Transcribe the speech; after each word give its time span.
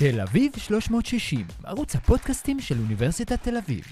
תל 0.00 0.20
אביב 0.20 0.52
360, 0.58 1.46
ערוץ 1.64 1.94
הפודקאסטים 1.94 2.60
של 2.60 2.74
אוניברסיטת 2.78 3.42
תל 3.42 3.56
אביב. 3.56 3.84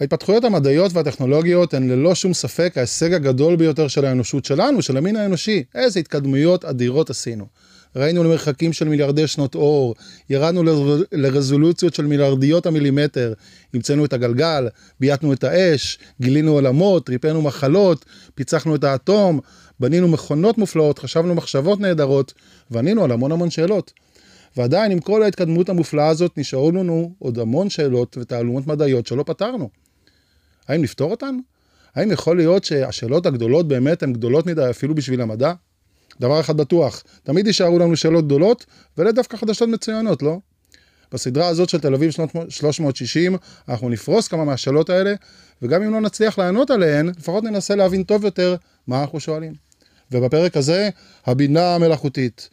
ההתפתחויות 0.00 0.44
המדעיות 0.44 0.92
והטכנולוגיות 0.92 1.74
הן 1.74 1.88
ללא 1.88 2.14
שום 2.14 2.34
ספק 2.34 2.72
ההישג 2.76 3.14
הגדול 3.14 3.56
ביותר 3.56 3.88
של 3.88 4.04
האנושות 4.04 4.44
שלנו, 4.44 4.82
של 4.82 4.96
המין 4.96 5.16
האנושי. 5.16 5.64
איזה 5.74 6.00
התקדמויות 6.00 6.64
אדירות 6.64 7.10
עשינו. 7.10 7.46
ראינו 7.96 8.24
למרחקים 8.24 8.72
של 8.72 8.88
מיליארדי 8.88 9.26
שנות 9.26 9.54
אור, 9.54 9.94
ירדנו 10.30 10.62
לר... 10.62 11.02
לרזולוציות 11.12 11.94
של 11.94 12.06
מיליארדיות 12.06 12.66
המילימטר, 12.66 13.32
המצאנו 13.74 14.04
את 14.04 14.12
הגלגל, 14.12 14.68
בייתנו 15.00 15.32
את 15.32 15.44
האש, 15.44 15.98
גילינו 16.20 16.52
עולמות, 16.52 17.08
ריפאנו 17.08 17.42
מחלות, 17.42 18.04
פיצחנו 18.34 18.74
את 18.74 18.84
האטום, 18.84 19.40
בנינו 19.80 20.08
מכונות 20.08 20.58
מופלאות, 20.58 20.98
חשבנו 20.98 21.34
מחשבות 21.34 21.80
נהדרות, 21.80 22.34
וענינו 22.70 23.04
על 23.04 23.12
המון 23.12 23.32
המון 23.32 23.50
שאלות. 23.50 23.92
ועדיין 24.56 24.92
עם 24.92 25.00
כל 25.00 25.22
ההתקדמות 25.22 25.68
המופלאה 25.68 26.08
הזאת 26.08 26.38
נשארו 26.38 26.72
לנו 26.72 27.14
עוד 27.18 27.38
המון 27.38 27.70
שאלות 27.70 28.16
ותעלומות 28.20 28.66
מדעיות 28.66 29.06
שלא 29.06 29.22
פתרנו. 29.22 29.68
האם 30.68 30.82
נפתור 30.82 31.10
אותן? 31.10 31.38
האם 31.94 32.12
יכול 32.12 32.36
להיות 32.36 32.64
שהשאלות 32.64 33.26
הגדולות 33.26 33.68
באמת 33.68 34.02
הן 34.02 34.12
גדולות 34.12 34.46
מדי 34.46 34.70
אפילו 34.70 34.94
בשביל 34.94 35.20
המדע? 35.20 35.52
דבר 36.20 36.40
אחד 36.40 36.56
בטוח, 36.56 37.02
תמיד 37.22 37.46
יישארו 37.46 37.78
לנו 37.78 37.96
שאלות 37.96 38.24
גדולות, 38.24 38.66
ואלה 38.98 39.12
דווקא 39.12 39.36
חדשות 39.36 39.68
מצוינות, 39.68 40.22
לא? 40.22 40.38
בסדרה 41.12 41.48
הזאת 41.48 41.68
של 41.68 41.80
תל 41.80 41.94
אביב 41.94 42.10
360, 42.48 43.36
אנחנו 43.68 43.88
נפרוס 43.88 44.28
כמה 44.28 44.44
מהשאלות 44.44 44.90
האלה, 44.90 45.14
וגם 45.62 45.82
אם 45.82 45.92
לא 45.92 46.00
נצליח 46.00 46.38
לענות 46.38 46.70
עליהן, 46.70 47.08
לפחות 47.18 47.44
ננסה 47.44 47.74
להבין 47.74 48.02
טוב 48.02 48.24
יותר 48.24 48.56
מה 48.86 49.00
אנחנו 49.00 49.20
שואלים. 49.20 49.69
ובפרק 50.12 50.56
הזה, 50.56 50.90
הבינה 51.26 51.74
המלאכותית. 51.74 52.48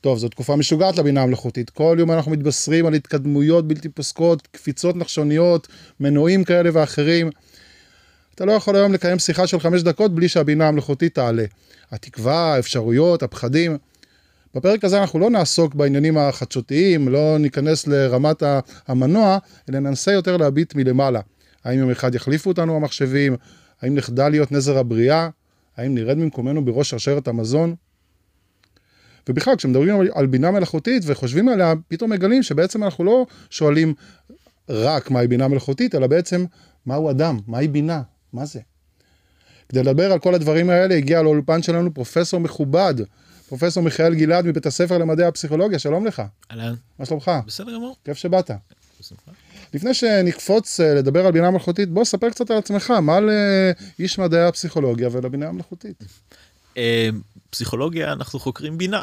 טוב, 0.00 0.18
זו 0.18 0.28
תקופה 0.28 0.56
משוגעת 0.56 0.98
לבינה 0.98 1.22
המלאכותית. 1.22 1.70
כל 1.70 1.96
יום 1.98 2.12
אנחנו 2.12 2.32
מתבשרים 2.32 2.86
על 2.86 2.94
התקדמויות 2.94 3.68
בלתי 3.68 3.88
פוסקות, 3.88 4.46
קפיצות 4.46 4.96
נחשוניות, 4.96 5.68
מנועים 6.00 6.44
כאלה 6.44 6.70
ואחרים. 6.72 7.30
אתה 8.34 8.44
לא 8.44 8.52
יכול 8.52 8.76
היום 8.76 8.92
לקיים 8.92 9.18
שיחה 9.18 9.46
של 9.46 9.60
חמש 9.60 9.82
דקות 9.82 10.14
בלי 10.14 10.28
שהבינה 10.28 10.68
המלאכותית 10.68 11.14
תעלה. 11.14 11.44
התקווה, 11.90 12.54
האפשרויות, 12.54 13.22
הפחדים. 13.22 13.78
בפרק 14.54 14.84
הזה 14.84 15.00
אנחנו 15.00 15.18
לא 15.18 15.30
נעסוק 15.30 15.74
בעניינים 15.74 16.18
החדשותיים, 16.18 17.08
לא 17.08 17.36
ניכנס 17.38 17.86
לרמת 17.86 18.42
המנוע, 18.88 19.38
אלא 19.70 19.78
ננסה 19.78 20.12
יותר 20.12 20.36
להביט 20.36 20.74
מלמעלה. 20.74 21.20
האם 21.64 21.78
יום 21.78 21.90
אחד 21.90 22.14
יחליפו 22.14 22.50
אותנו 22.50 22.76
המחשבים? 22.76 23.36
האם 23.82 23.94
נחדל 23.94 24.28
להיות 24.28 24.52
נזר 24.52 24.78
הבריאה? 24.78 25.28
האם 25.80 25.94
נרד 25.94 26.18
ממקומנו 26.18 26.64
בראש 26.64 26.90
שרשרת 26.90 27.28
המזון? 27.28 27.74
ובכלל, 29.28 29.56
כשמדברים 29.56 30.00
על 30.14 30.26
בינה 30.26 30.50
מלאכותית 30.50 31.02
וחושבים 31.06 31.48
עליה, 31.48 31.74
פתאום 31.88 32.10
מגלים 32.10 32.42
שבעצם 32.42 32.84
אנחנו 32.84 33.04
לא 33.04 33.26
שואלים 33.50 33.94
רק 34.68 35.10
מהי 35.10 35.28
בינה 35.28 35.48
מלאכותית, 35.48 35.94
אלא 35.94 36.06
בעצם 36.06 36.44
מהו 36.86 37.10
אדם, 37.10 37.38
מהי 37.46 37.68
בינה, 37.68 38.02
מה 38.32 38.46
זה. 38.46 38.60
כדי 39.68 39.82
לדבר 39.82 40.12
על 40.12 40.18
כל 40.18 40.34
הדברים 40.34 40.70
האלה 40.70 40.94
הגיע 40.94 41.22
לאולפן 41.22 41.62
שלנו 41.62 41.94
פרופסור 41.94 42.40
מכובד, 42.40 42.94
פרופסור 43.48 43.82
מיכאל 43.82 44.14
גלעד 44.14 44.46
מבית 44.46 44.66
הספר 44.66 44.98
למדעי 44.98 45.26
הפסיכולוגיה, 45.26 45.78
שלום 45.78 46.06
לך. 46.06 46.22
אהלן. 46.50 46.74
מה 46.98 47.06
שלומך? 47.06 47.30
בסדר 47.46 47.74
גמור. 47.74 47.96
כיף 48.04 48.16
שבאת. 48.16 48.50
לפני 49.74 49.94
שנקפוץ 49.94 50.80
אה, 50.80 50.94
לדבר 50.94 51.26
על 51.26 51.32
בינה 51.32 51.50
מלאכותית, 51.50 51.88
בוא 51.88 52.04
ספר 52.04 52.30
קצת 52.30 52.50
על 52.50 52.56
עצמך, 52.56 52.90
מה 52.90 53.18
לאיש 53.20 54.18
מדעי 54.18 54.44
הפסיכולוגיה 54.44 55.08
ולבינה 55.12 55.48
המלאכותית. 55.48 56.04
אה, 56.76 57.08
פסיכולוגיה, 57.50 58.12
אנחנו 58.12 58.38
חוקרים 58.38 58.78
בינה. 58.78 59.00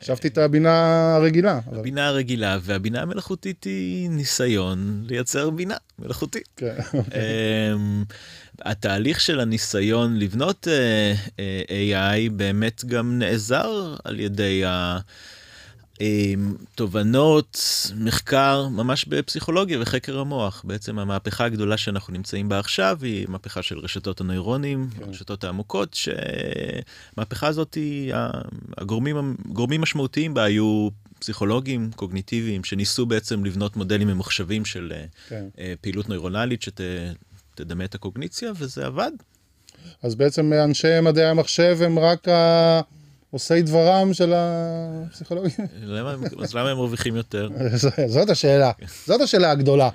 חשבתי 0.00 0.28
את 0.28 0.38
הבינה 0.38 1.14
הרגילה. 1.16 1.60
הבינה 1.66 2.06
הרגילה 2.06 2.58
והבינה 2.62 3.02
המלאכותית 3.02 3.64
היא 3.64 4.10
ניסיון 4.10 5.04
לייצר 5.06 5.50
בינה 5.50 5.76
מלאכותית. 5.98 6.48
כן. 6.56 6.76
אמ, 6.94 8.04
התהליך 8.60 9.20
של 9.20 9.40
הניסיון 9.40 10.18
לבנות 10.18 10.68
אה, 10.68 11.14
AI 11.68 12.30
באמת 12.32 12.84
גם 12.84 13.18
נעזר 13.18 13.94
על 14.04 14.20
ידי 14.20 14.64
ה... 14.64 14.98
תובנות, 16.74 17.60
מחקר, 17.96 18.68
ממש 18.68 19.04
בפסיכולוגיה 19.04 19.78
וחקר 19.80 20.18
המוח. 20.18 20.62
בעצם 20.64 20.98
המהפכה 20.98 21.44
הגדולה 21.44 21.76
שאנחנו 21.76 22.12
נמצאים 22.12 22.48
בה 22.48 22.58
עכשיו 22.58 22.98
היא 23.02 23.26
מהפכה 23.28 23.62
של 23.62 23.78
רשתות 23.78 24.20
הנוירונים, 24.20 24.88
כן. 24.98 25.04
הרשתות 25.04 25.44
העמוקות, 25.44 25.94
שהמהפכה 25.94 27.46
הזאת 27.46 27.74
היא, 27.74 28.14
הגורמים, 28.76 29.36
גורמים 29.46 29.80
משמעותיים 29.80 30.34
בה 30.34 30.44
היו 30.44 30.88
פסיכולוגים 31.18 31.90
קוגניטיביים 31.96 32.64
שניסו 32.64 33.06
בעצם 33.06 33.44
לבנות 33.44 33.76
מודלים 33.76 34.08
ממוחשבים 34.08 34.64
של 34.64 34.92
כן. 35.28 35.44
אה, 35.58 35.74
פעילות 35.80 36.08
נוירונלית 36.08 36.62
שתדמה 36.62 37.84
את 37.84 37.94
הקוגניציה, 37.94 38.52
וזה 38.56 38.86
עבד. 38.86 39.10
אז 40.02 40.14
בעצם 40.14 40.52
אנשי 40.52 41.00
מדעי 41.02 41.26
המחשב 41.26 41.78
הם 41.80 41.98
רק 41.98 42.28
ה... 42.28 42.80
עושי 43.30 43.62
דברם 43.62 44.14
של 44.14 44.32
הפסיכולוגים. 44.36 45.50
אז 46.42 46.54
למה 46.54 46.70
הם 46.70 46.76
מרוויחים 46.76 47.16
יותר? 47.16 47.48
זאת 48.06 48.30
השאלה, 48.30 48.72
זאת 49.06 49.20
השאלה 49.20 49.50
הגדולה. 49.50 49.90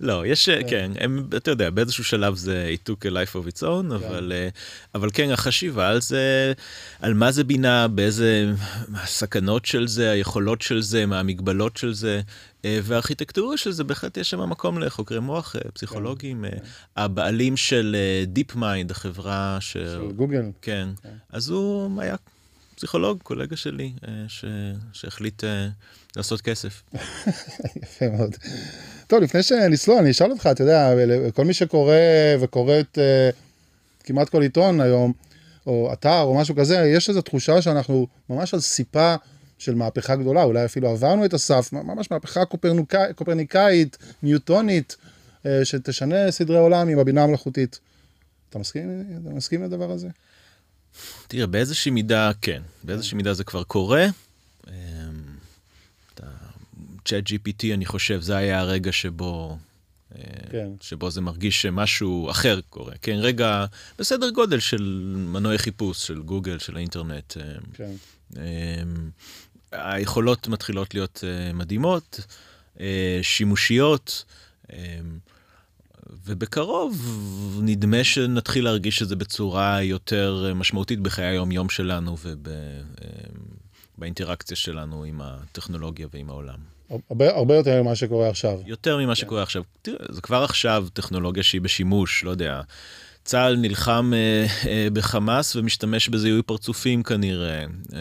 לא, 0.00 0.26
יש, 0.26 0.48
כן, 0.48 0.92
הם, 1.00 1.28
אתה 1.36 1.50
יודע, 1.50 1.70
באיזשהו 1.70 2.04
שלב 2.04 2.36
זה 2.36 2.74
it 2.74 2.90
took 2.90 3.08
a 3.08 3.10
life 3.10 3.36
of 3.36 3.48
its 3.48 3.62
own, 3.62 3.88
כן. 3.88 3.92
אבל, 3.92 4.32
אה, 4.32 4.48
אבל 4.94 5.08
כן, 5.12 5.30
החשיבה 5.30 5.88
על 5.88 6.00
זה, 6.00 6.52
על 7.00 7.14
מה 7.14 7.32
זה 7.32 7.44
בינה, 7.44 7.88
באיזה 7.88 8.52
הסכנות 8.94 9.64
של 9.64 9.88
זה, 9.88 10.10
היכולות 10.10 10.62
של 10.62 10.82
זה, 10.82 11.06
מה 11.06 11.20
המגבלות 11.20 11.76
של 11.76 11.94
זה, 11.94 12.20
אה, 12.64 12.78
והארכיטקטורה 12.82 13.56
של 13.56 13.72
זה, 13.72 13.84
בהחלט 13.84 14.16
יש 14.16 14.30
שם 14.30 14.50
מקום 14.50 14.78
לחוקרי 14.78 15.20
מוח, 15.20 15.56
אה, 15.56 15.70
פסיכולוגים, 15.74 16.44
כן, 16.50 16.58
הבעלים 16.96 17.56
של 17.56 17.96
Deep 18.34 18.56
Mind, 18.56 18.90
החברה 18.90 19.58
ש... 19.60 19.72
של 19.72 20.12
גוגל. 20.16 20.42
כן, 20.62 20.88
כן, 21.02 21.10
אז 21.32 21.50
הוא 21.50 22.02
היה 22.02 22.16
פסיכולוג, 22.76 23.18
קולגה 23.22 23.56
שלי, 23.56 23.92
אה, 24.08 24.24
ש... 24.28 24.44
שהחליט 24.92 25.44
אה, 25.44 25.68
לעשות 26.16 26.40
כסף. 26.40 26.82
יפה 27.82 28.08
מאוד. 28.08 28.36
טוב, 29.06 29.22
לפני 29.22 29.42
שנסלול, 29.42 29.98
אני 29.98 30.10
אשאל 30.10 30.30
אותך, 30.30 30.48
אתה 30.50 30.62
יודע, 30.62 30.90
כל 31.34 31.44
מי 31.44 31.54
שקורא 31.54 31.94
וקורא 32.40 32.80
את 32.80 32.98
אה, 32.98 33.30
כמעט 34.04 34.28
כל 34.28 34.42
עיתון 34.42 34.80
היום, 34.80 35.12
או 35.66 35.90
אתר 35.92 36.20
או 36.20 36.34
משהו 36.34 36.56
כזה, 36.56 36.76
יש 36.76 37.08
איזו 37.08 37.22
תחושה 37.22 37.62
שאנחנו 37.62 38.06
ממש 38.30 38.54
על 38.54 38.60
סיפה 38.60 39.14
של 39.58 39.74
מהפכה 39.74 40.16
גדולה, 40.16 40.42
אולי 40.42 40.64
אפילו 40.64 40.88
עברנו 40.88 41.24
את 41.24 41.34
הסף, 41.34 41.72
ממש 41.72 42.10
מהפכה 42.10 42.44
קופרניקאית, 42.44 43.16
קופרניקאית 43.16 43.98
ניוטונית, 44.22 44.96
שתשנה 45.64 46.30
סדרי 46.30 46.58
עולם 46.58 46.88
עם 46.88 46.98
הבינה 46.98 47.22
המלאכותית. 47.22 47.80
אתה 48.50 48.58
מסכים, 48.58 49.04
אתה 49.22 49.30
מסכים 49.30 49.62
לדבר 49.62 49.90
הזה? 49.90 50.08
תראה, 51.28 51.46
באיזושהי 51.46 51.90
מידה 51.90 52.30
כן, 52.42 52.62
באיזושהי 52.84 53.16
מידה 53.16 53.34
זה 53.34 53.44
כבר 53.44 53.64
קורה. 53.64 54.06
צ'אט 57.06 57.24
GPT, 57.28 57.74
אני 57.74 57.86
חושב, 57.86 58.20
זה 58.20 58.36
היה 58.36 58.60
הרגע 58.60 58.92
שבו... 58.92 59.58
אה, 60.14 60.22
כן. 60.50 60.68
שבו 60.80 61.10
זה 61.10 61.20
מרגיש 61.20 61.62
שמשהו 61.62 62.30
אחר 62.30 62.60
קורה. 62.70 62.92
כן, 63.02 63.16
רגע 63.20 63.64
בסדר 63.98 64.30
גודל 64.30 64.60
של 64.60 65.14
מנועי 65.16 65.58
חיפוש, 65.58 66.06
של 66.06 66.22
גוגל, 66.22 66.58
של 66.58 66.76
האינטרנט. 66.76 67.36
אה, 67.36 67.42
כן. 67.74 67.90
אמ, 68.36 69.10
היכולות 69.72 70.48
מתחילות 70.48 70.94
להיות 70.94 71.24
אה, 71.26 71.52
מדהימות, 71.52 72.20
שימושיות. 73.22 74.24
ובקרוב 76.26 76.96
נדמה 77.62 78.04
שנתחיל 78.04 78.64
להרגיש 78.64 79.02
את 79.02 79.08
זה 79.08 79.16
בצורה 79.16 79.82
יותר 79.82 80.52
משמעותית 80.54 81.00
בחיי 81.00 81.26
היום-יום 81.26 81.68
שלנו 81.68 82.16
ובאינטראקציה 83.98 84.56
שלנו 84.56 85.04
עם 85.04 85.20
הטכנולוגיה 85.20 86.06
ועם 86.12 86.30
העולם. 86.30 86.58
הרבה, 87.10 87.36
הרבה 87.36 87.56
יותר 87.56 87.82
ממה 87.82 87.94
שקורה 87.94 88.28
עכשיו. 88.28 88.58
יותר 88.66 88.96
ממה 88.96 89.06
כן. 89.06 89.14
שקורה 89.14 89.42
עכשיו. 89.42 89.62
תראה, 89.82 90.06
זה 90.08 90.20
כבר 90.20 90.42
עכשיו 90.44 90.86
טכנולוגיה 90.92 91.42
שהיא 91.42 91.60
בשימוש, 91.60 92.24
לא 92.24 92.30
יודע. 92.30 92.60
צה"ל 93.26 93.56
נלחם 93.56 94.12
אה, 94.14 94.46
אה, 94.70 94.88
בחמאס 94.92 95.56
ומשתמש 95.56 96.08
בזיהוי 96.08 96.42
פרצופים 96.42 97.02
כנראה. 97.02 97.64
כן. 97.90 97.96
אה, 97.96 98.00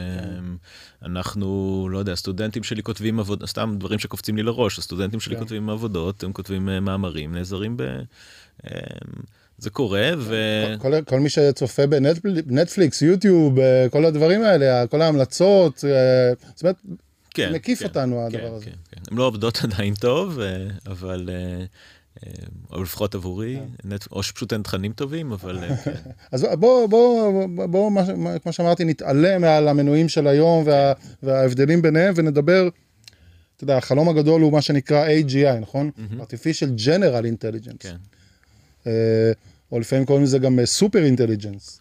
אנחנו, 1.06 1.88
לא 1.92 1.98
יודע, 1.98 2.16
סטודנטים 2.16 2.64
שלי 2.64 2.84
כותבים 2.84 3.20
עבודות, 3.20 3.50
סתם 3.50 3.76
דברים 3.80 4.00
שקופצים 4.00 4.38
לי 4.38 4.44
לראש, 4.44 4.80
הסטודנטים 4.80 5.20
שלי 5.20 5.36
כן. 5.36 5.42
כותבים 5.42 5.70
עבודות, 5.70 6.24
הם 6.24 6.34
כותבים 6.34 6.70
אה, 6.70 6.80
מאמרים, 6.80 7.36
נעזרים 7.36 7.78
ב... 7.78 7.82
אה, 8.66 8.80
זה 9.58 9.70
קורה 9.70 10.12
ו... 10.18 10.36
כל, 10.82 10.92
כל, 10.92 11.02
כל 11.02 11.20
מי 11.20 11.30
שצופה 11.30 11.88
בנטפליקס, 11.88 13.02
יוטיוב, 13.02 13.58
כל 13.92 14.06
הדברים 14.06 14.44
האלה, 14.44 14.88
כל 14.88 15.02
ההמלצות, 15.02 15.78
זאת 15.78 16.64
אומרת, 16.64 16.76
כן, 17.30 17.54
מקיף 17.54 17.80
כן, 17.80 17.86
אותנו 17.86 18.28
כן, 18.30 18.38
הדבר 18.38 18.56
הזה. 18.56 18.66
כן, 18.66 18.72
כן. 18.92 19.02
הן 19.12 19.18
לא 19.18 19.24
עובדות 19.24 19.60
עדיין 19.64 19.94
טוב, 19.94 20.40
אבל... 20.88 21.30
אה, 22.24 22.32
או 22.72 22.84
לפחות 22.84 23.16
עבורי, 23.16 23.60
נט- 23.84 24.08
או 24.12 24.24
שפשוט 24.24 24.54
אין 24.54 24.62
תכנים 24.62 24.94
טובים, 24.94 25.32
אבל 25.32 25.64
אה, 25.64 25.78
כן. 25.78 25.92
אז 26.32 26.48
בוא, 26.60 26.88
בוא, 26.88 27.32
בוא, 27.66 27.92
כמו 28.44 28.54
שאמרתי, 28.54 28.86
נתעלם 28.86 29.42
מעל 29.42 29.68
המנויים 29.68 30.10
של 30.10 30.28
היום 30.28 30.64
וה, 30.68 30.94
וההבדלים 31.24 31.82
ביניהם 31.82 32.14
ונדבר, 32.18 32.70
אתה 33.56 33.64
יודע, 33.64 33.78
החלום 33.78 34.10
הגדול 34.10 34.42
הוא 34.42 34.52
מה 34.52 34.62
שנקרא 34.62 35.08
AGI, 35.08 35.60
נכון? 35.62 35.92
artificial 36.20 36.80
general 36.86 37.24
intelligence. 37.26 37.78
כן. 37.80 37.96
אה, 38.88 39.32
או 39.72 39.80
לפעמים 39.80 40.06
קוראים 40.06 40.24
לזה 40.24 40.40
גם 40.40 40.60
super 40.66 41.04
intelligence. 41.04 41.80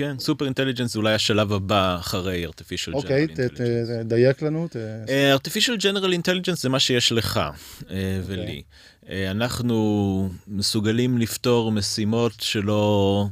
כן, 0.00 0.18
super 0.18 0.44
intelligence 0.44 0.92
זה 0.92 0.98
אולי 0.98 1.14
השלב 1.14 1.52
הבא 1.52 1.96
אחרי 1.98 2.46
artificial 2.46 2.92
אוקיי, 2.94 3.24
general 3.26 3.36
ת- 3.36 3.40
intelligence. 3.40 4.02
תדייק 4.04 4.42
לנו. 4.42 4.68
ת- 4.68 4.76
אה, 5.08 5.36
artificial 5.36 5.80
general 5.80 6.12
intelligence 6.22 6.54
זה 6.56 6.68
מה 6.68 6.80
שיש 6.80 7.12
לך 7.12 7.36
אה, 7.36 7.50
אוקיי. 7.90 8.20
ולי. 8.26 8.62
אה, 9.08 9.30
אנחנו 9.30 10.28
מסוגלים 10.48 11.18
לפתור 11.18 11.72
משימות 11.72 12.32
שלא, 12.38 13.26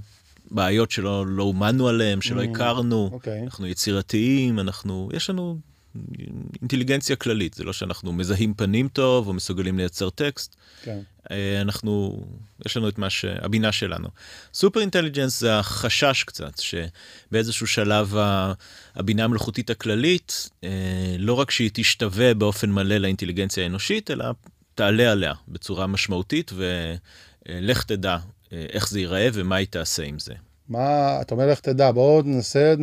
בעיות 0.51 0.91
שלא 0.91 1.27
לא 1.27 1.43
הומנו 1.43 1.89
עליהן, 1.89 2.21
שלא 2.21 2.43
הכרנו. 2.43 3.11
אוקיי. 3.13 3.43
אנחנו 3.45 3.67
יצירתיים, 3.67 4.59
אנחנו, 4.61 5.11
יש 5.13 5.31
לנו 5.31 5.59
אינטליגנציה 6.61 7.17
כללית, 7.17 7.55
זה 7.55 7.65
לא 7.65 7.73
שאנחנו 7.73 8.13
מזהים 8.13 8.55
פנים 8.55 8.89
טוב 8.89 9.29
או 9.29 9.33
מסוגלים 9.33 9.79
לייצר 9.79 10.11
טקסט. 10.11 10.57
כן. 10.83 10.99
אה, 11.31 11.61
אנחנו, 11.61 12.23
יש 12.67 12.77
לנו 12.77 12.89
את 12.89 12.99
מה 12.99 13.11
ש... 13.11 13.25
הבינה 13.25 13.73
שלנו. 13.73 14.09
סופר 14.55 14.81
אינטליג'נס 14.81 15.41
זה 15.41 15.59
החשש 15.59 16.25
קצת, 16.25 16.59
שבאיזשהו 16.59 17.67
שלב 17.67 18.15
הבינה 18.95 19.25
המלאכותית 19.25 19.71
הכללית, 19.71 20.51
אה, 20.65 21.17
לא 21.19 21.33
רק 21.33 21.51
שהיא 21.51 21.71
תשתווה 21.73 22.35
באופן 22.35 22.71
מלא 22.71 22.97
לאינטליגנציה 22.97 23.63
האנושית, 23.63 24.11
אלא 24.11 24.25
תעלה 24.75 25.13
עליה 25.13 25.33
בצורה 25.49 25.87
משמעותית, 25.87 26.53
ולך 26.55 27.85
תדע 27.85 28.17
אה, 28.53 28.67
איך 28.73 28.89
זה 28.89 29.01
ייראה 29.01 29.29
ומה 29.33 29.57
היא 29.57 29.67
תעשה 29.71 30.03
עם 30.03 30.19
זה. 30.19 30.35
מה, 30.69 31.19
אתה 31.21 31.35
אומר 31.35 31.47
לך 31.47 31.61
תדע, 31.61 31.91
בואו 31.93 32.23
ננסה, 32.23 32.75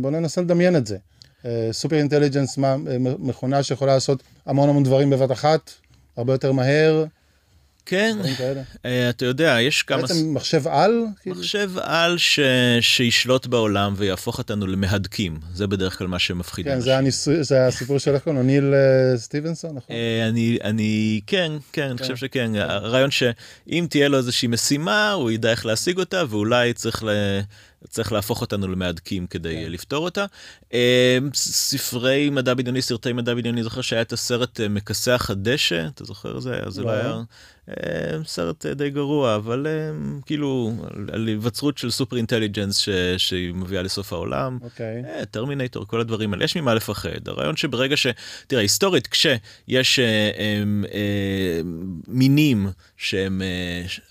בואו 0.00 0.12
ננסה 0.12 0.40
לדמיין 0.40 0.76
את 0.76 0.86
זה. 0.86 0.96
סופר 1.72 1.96
אינטליג'נס, 1.96 2.58
אה, 2.58 2.76
מכונה 3.18 3.62
שיכולה 3.62 3.94
לעשות 3.94 4.22
המון 4.46 4.68
המון 4.68 4.82
דברים 4.84 5.10
בבת 5.10 5.32
אחת, 5.32 5.70
הרבה 6.16 6.32
יותר 6.32 6.52
מהר, 6.52 7.06
כן. 7.88 8.18
אה, 8.84 9.10
אתה 9.10 9.24
יודע, 9.24 9.56
יש 9.60 9.82
כמה... 9.82 10.02
בעצם 10.02 10.34
מחשב 10.34 10.68
על, 10.68 11.04
כאילו? 11.22 11.36
מחשב 11.36 11.70
על 11.80 12.18
ש... 12.18 12.40
שישלוט 12.80 13.46
בעולם 13.46 13.94
ויהפוך 13.96 14.38
אותנו 14.38 14.66
למהדקים, 14.66 15.38
זה 15.54 15.66
בדרך 15.66 15.98
כלל 15.98 16.06
מה 16.06 16.18
שמפחיד 16.18 16.64
כן. 16.64 16.80
זה 16.80 16.96
הניסוי, 16.96 17.44
זה 17.44 17.66
הסיפור 17.66 17.98
של 17.98 18.14
איך 18.14 18.22
קוראים 18.22 18.40
לו, 18.40 18.46
ניל 18.46 18.74
אה, 18.74 19.18
סטיבנסון, 19.18 19.70
נכון? 19.70 19.96
אה, 19.96 20.28
אני, 20.28 20.58
אני, 20.64 21.20
כן, 21.26 21.52
כן, 21.72 21.88
אני 21.88 21.98
חושב 21.98 22.16
שכן. 22.16 22.50
הרעיון 22.54 23.10
שאם 23.10 23.86
תהיה 23.90 24.08
לו 24.08 24.18
איזושהי 24.18 24.48
משימה, 24.48 25.12
הוא 25.12 25.30
ידע 25.30 25.50
איך 25.50 25.66
להשיג 25.66 25.98
אותה, 25.98 26.22
ואולי 26.28 26.72
צריך, 26.72 27.04
ל... 27.04 27.08
צריך 27.88 28.12
להפוך 28.12 28.40
אותנו 28.40 28.68
למהדקים 28.68 29.26
כדי 29.26 29.64
כן. 29.64 29.72
לפתור 29.72 30.04
אותה. 30.04 30.26
אה, 30.74 31.18
ספרי 31.34 32.30
מדע 32.30 32.54
בדיוני, 32.54 32.82
סרטי 32.82 33.12
מדע 33.12 33.34
בדיוני, 33.34 33.62
זוכר 33.62 33.80
שהיה 33.80 34.02
את 34.02 34.12
הסרט 34.12 34.60
אה, 34.60 34.68
מכסח 34.68 35.30
הדשא, 35.30 35.86
אתה 35.94 36.04
זוכר 36.04 36.36
את 36.36 36.42
זה? 36.42 36.60
אז 36.66 36.72
זה 36.72 36.82
לא 36.82 36.88
לא. 36.88 36.92
היה... 36.92 37.22
אה, 37.68 37.74
סרט 38.24 38.66
אה, 38.66 38.74
די 38.74 38.90
גרוע, 38.90 39.36
אבל 39.36 39.66
אה, 39.66 39.72
כאילו, 40.26 40.72
על- 41.12 41.26
היווצרות 41.28 41.78
של 41.78 41.90
סופר 41.90 42.16
אינטליג'נס 42.16 42.88
שהיא 43.16 43.54
מביאה 43.54 43.82
לסוף 43.82 44.12
העולם. 44.12 44.58
אוקיי. 44.62 45.02
טרמינטור, 45.30 45.86
כל 45.86 46.00
הדברים 46.00 46.32
האלה, 46.32 46.44
יש 46.44 46.56
ממה 46.56 46.74
לפחד. 46.74 47.28
הרעיון 47.28 47.56
שברגע 47.56 47.96
ש... 47.96 48.06
תראה, 48.46 48.62
היסטורית, 48.62 49.06
כשיש 49.06 50.00
מינים 52.08 52.66
שהם, 52.96 53.42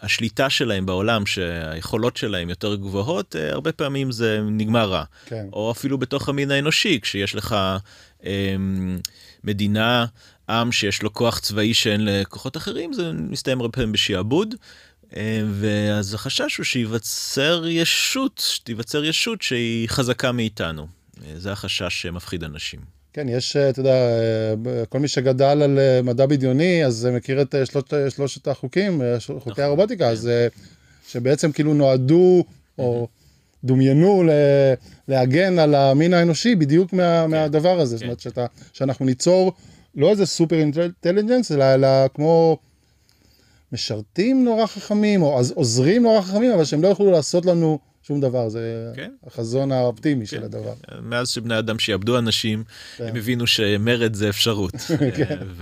השליטה 0.01 0.49
שלהם 0.49 0.85
בעולם, 0.85 1.25
שהיכולות 1.25 2.17
שלהם 2.17 2.49
יותר 2.49 2.75
גבוהות, 2.75 3.35
הרבה 3.51 3.71
פעמים 3.71 4.11
זה 4.11 4.39
נגמר 4.51 4.89
רע. 4.89 5.03
כן. 5.25 5.45
או 5.53 5.71
אפילו 5.71 5.97
בתוך 5.97 6.29
המין 6.29 6.51
האנושי, 6.51 6.99
כשיש 7.01 7.35
לך 7.35 7.55
מדינה, 9.43 10.05
עם 10.49 10.71
שיש 10.71 11.01
לו 11.03 11.13
כוח 11.13 11.39
צבאי 11.39 11.73
שאין 11.73 12.01
לכוחות 12.05 12.57
אחרים, 12.57 12.93
זה 12.93 13.11
מסתיים 13.13 13.61
הרבה 13.61 13.71
פעמים 13.71 13.91
בשעבוד. 13.91 14.55
אה, 15.15 15.41
ואז 15.51 16.13
החשש 16.13 16.57
הוא 16.57 16.63
שייווצר 16.63 17.63
ישות, 17.67 18.43
שתיווצר 18.47 19.03
ישות 19.03 19.41
שהיא 19.41 19.89
חזקה 19.89 20.31
מאיתנו. 20.31 20.87
אה, 21.25 21.39
זה 21.39 21.51
החשש 21.51 22.01
שמפחיד 22.01 22.43
אנשים. 22.43 22.79
כן, 23.13 23.29
יש, 23.29 23.55
אה, 23.55 23.69
אתה 23.69 23.79
יודע, 23.79 23.95
כל 24.89 24.99
מי 24.99 25.07
שגדל 25.07 25.45
על 25.63 25.79
מדע 26.03 26.25
בדיוני, 26.25 26.85
אז 26.85 27.05
מכיר 27.11 27.41
את 27.41 27.55
שלושת, 27.65 27.93
שלושת 28.09 28.47
החוקים, 28.47 29.01
ש- 29.19 29.25
חוקי 29.27 29.49
נכון, 29.51 29.63
הרובוטיקה, 29.63 30.09
אז 30.09 30.27
אה, 30.27 30.47
שבעצם 31.07 31.51
כאילו 31.51 31.73
נועדו, 31.73 32.43
או 32.77 33.07
דומיינו 33.63 34.23
ל- 34.23 34.73
להגן 35.07 35.59
על 35.59 35.75
המין 35.75 36.13
האנושי 36.13 36.55
בדיוק 36.55 36.93
מה, 36.93 37.27
מהדבר 37.27 37.79
הזה. 37.79 37.97
זאת 37.97 38.03
אומרת, 38.03 38.19
שאתה, 38.19 38.45
שאנחנו 38.73 39.05
ניצור 39.05 39.53
לא 39.97 40.09
איזה 40.09 40.25
סופר 40.25 40.55
אינטליג'נס, 40.55 41.51
אלא, 41.51 41.73
אלא 41.73 41.87
כמו 42.13 42.57
משרתים 43.71 44.43
נורא 44.43 44.65
חכמים, 44.65 45.21
או 45.21 45.41
עוזרים 45.53 46.03
נורא 46.03 46.21
חכמים, 46.21 46.51
אבל 46.51 46.65
שהם 46.65 46.83
לא 46.83 46.87
יוכלו 46.87 47.11
לעשות 47.11 47.45
לנו 47.45 47.79
שום 48.03 48.21
דבר. 48.21 48.49
זה 48.49 48.91
כן. 48.95 49.11
החזון 49.27 49.71
האופטימי 49.71 50.25
של 50.25 50.43
הדבר. 50.43 50.73
מאז 51.01 51.29
שבני 51.29 51.59
אדם 51.59 51.79
שיעבדו 51.79 52.17
אנשים, 52.17 52.63
הם 52.99 53.15
הבינו 53.15 53.47
שמרד 53.47 54.13
זה 54.13 54.29
אפשרות, 54.29 54.73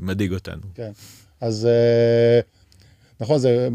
ומדאיג 0.00 0.32
אותנו. 0.32 0.62
כן. 0.74 0.90
אז 1.40 1.66
אה, 1.66 2.40
נכון, 3.20 3.38
זה 3.38 3.68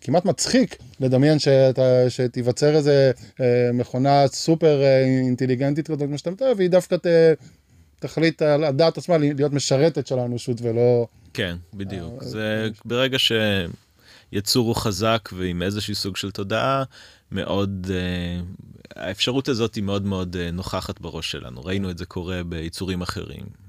כמעט 0.00 0.24
מצחיק 0.24 0.76
לדמיין 1.00 1.38
שאתה, 1.38 2.10
שתיווצר 2.10 2.76
איזה 2.76 3.10
אה, 3.40 3.70
מכונה 3.74 4.28
סופר 4.28 4.82
אה, 4.82 5.04
אינטליגנטית 5.04 5.86
כזאת, 5.86 6.00
כמו 6.00 6.18
שאתה 6.18 6.30
מתאר, 6.30 6.52
והיא 6.56 6.70
דווקא 6.70 6.96
ת, 6.96 7.06
תחליט 7.98 8.42
על 8.42 8.64
הדעת 8.64 8.98
עצמה 8.98 9.18
להיות 9.18 9.52
משרתת 9.52 10.06
של 10.06 10.18
האנושות 10.18 10.58
ולא... 10.62 11.06
כן, 11.34 11.56
בדיוק. 11.74 12.24
זה 12.24 12.68
ברגע 12.84 13.18
שיצור 13.18 14.66
הוא 14.66 14.76
חזק 14.76 15.28
ועם 15.32 15.62
איזשהו 15.62 15.94
סוג 15.94 16.16
של 16.16 16.30
תודעה, 16.30 16.84
מאוד, 17.32 17.90
אה, 17.90 18.40
האפשרות 18.96 19.48
הזאת 19.48 19.74
היא 19.74 19.84
מאוד 19.84 20.06
מאוד 20.06 20.36
אה, 20.36 20.50
נוכחת 20.50 21.00
בראש 21.00 21.30
שלנו. 21.30 21.64
ראינו 21.64 21.90
את 21.90 21.98
זה 21.98 22.06
קורה 22.06 22.42
ביצורים 22.44 23.02
אחרים. 23.02 23.68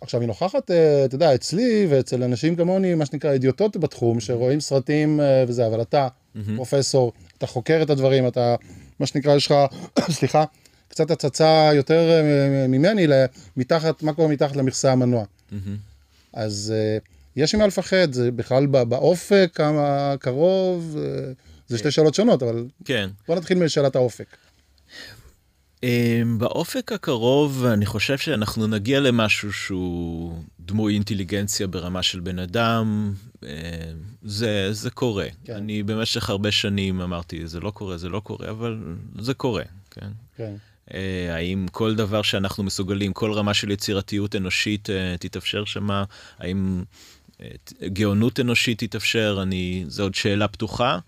עכשיו 0.00 0.20
היא 0.20 0.26
נוכחת, 0.26 0.70
אה, 0.70 1.04
אתה 1.04 1.14
יודע, 1.14 1.34
אצלי 1.34 1.86
ואצל 1.90 2.22
אנשים 2.22 2.56
כמוני, 2.56 2.94
מה 2.94 3.06
שנקרא 3.06 3.32
אידיוטות 3.32 3.76
בתחום, 3.76 4.20
שרואים 4.20 4.60
סרטים 4.60 5.20
אה, 5.20 5.44
וזה, 5.48 5.66
אבל 5.66 5.82
אתה 5.82 6.08
פרופסור, 6.56 7.12
אתה 7.38 7.46
חוקר 7.46 7.80
את 7.82 7.90
הדברים, 7.90 8.26
אתה, 8.26 8.54
מה 9.00 9.06
שנקרא, 9.06 9.36
יש 9.36 9.46
לך, 9.46 9.54
סליחה, 10.18 10.44
קצת 10.90 11.10
הצצה 11.10 11.70
יותר 11.74 12.10
אה, 12.10 12.66
ממני, 12.68 13.06
מתחת, 13.56 14.02
מה 14.02 14.12
קורה 14.12 14.28
מתחת 14.28 14.56
למכסה 14.56 14.92
המנוע. 14.92 15.24
אז 16.32 16.72
אה, 16.76 16.98
יש 17.36 17.54
ממה 17.54 17.66
לפחד, 17.66 18.12
זה 18.12 18.30
בכלל 18.30 18.66
בא- 18.66 18.84
באופק, 18.84 19.50
כמה 19.54 20.14
קרוב, 20.20 20.96
אה, 20.98 21.32
זה 21.68 21.78
שתי 21.78 21.90
שאלות 21.90 22.14
שונות, 22.14 22.42
אבל 22.42 22.66
כן. 22.84 23.10
בוא 23.28 23.36
נתחיל 23.36 23.64
משאלת 23.64 23.96
האופק. 23.96 24.36
באופק 26.38 26.92
הקרוב 26.92 27.64
אני 27.64 27.86
חושב 27.86 28.18
שאנחנו 28.18 28.66
נגיע 28.66 29.00
למשהו 29.00 29.52
שהוא 29.52 30.34
דמוי 30.60 30.94
אינטליגנציה 30.94 31.66
ברמה 31.66 32.02
של 32.02 32.20
בן 32.20 32.38
אדם. 32.38 33.12
זה, 34.22 34.68
זה 34.72 34.90
קורה. 34.90 35.26
כן. 35.44 35.54
אני 35.56 35.82
במשך 35.82 36.30
הרבה 36.30 36.50
שנים 36.50 37.00
אמרתי, 37.00 37.46
זה 37.46 37.60
לא 37.60 37.70
קורה, 37.70 37.96
זה 37.96 38.08
לא 38.08 38.20
קורה, 38.20 38.50
אבל 38.50 38.78
זה 39.18 39.34
קורה, 39.34 39.62
כן. 39.90 40.08
כן. 40.36 40.52
אה, 40.94 41.34
האם 41.34 41.66
כל 41.72 41.94
דבר 41.94 42.22
שאנחנו 42.22 42.64
מסוגלים, 42.64 43.12
כל 43.12 43.32
רמה 43.32 43.54
של 43.54 43.70
יצירתיות 43.70 44.36
אנושית 44.36 44.90
אה, 44.90 45.16
תתאפשר 45.20 45.64
שמה? 45.64 46.04
האם 46.38 46.84
אה, 47.40 47.48
גאונות 47.86 48.40
אנושית 48.40 48.84
תתאפשר? 48.84 49.38
אני, 49.42 49.84
זו 49.88 50.02
עוד 50.02 50.14
שאלה 50.14 50.48
פתוחה, 50.48 50.98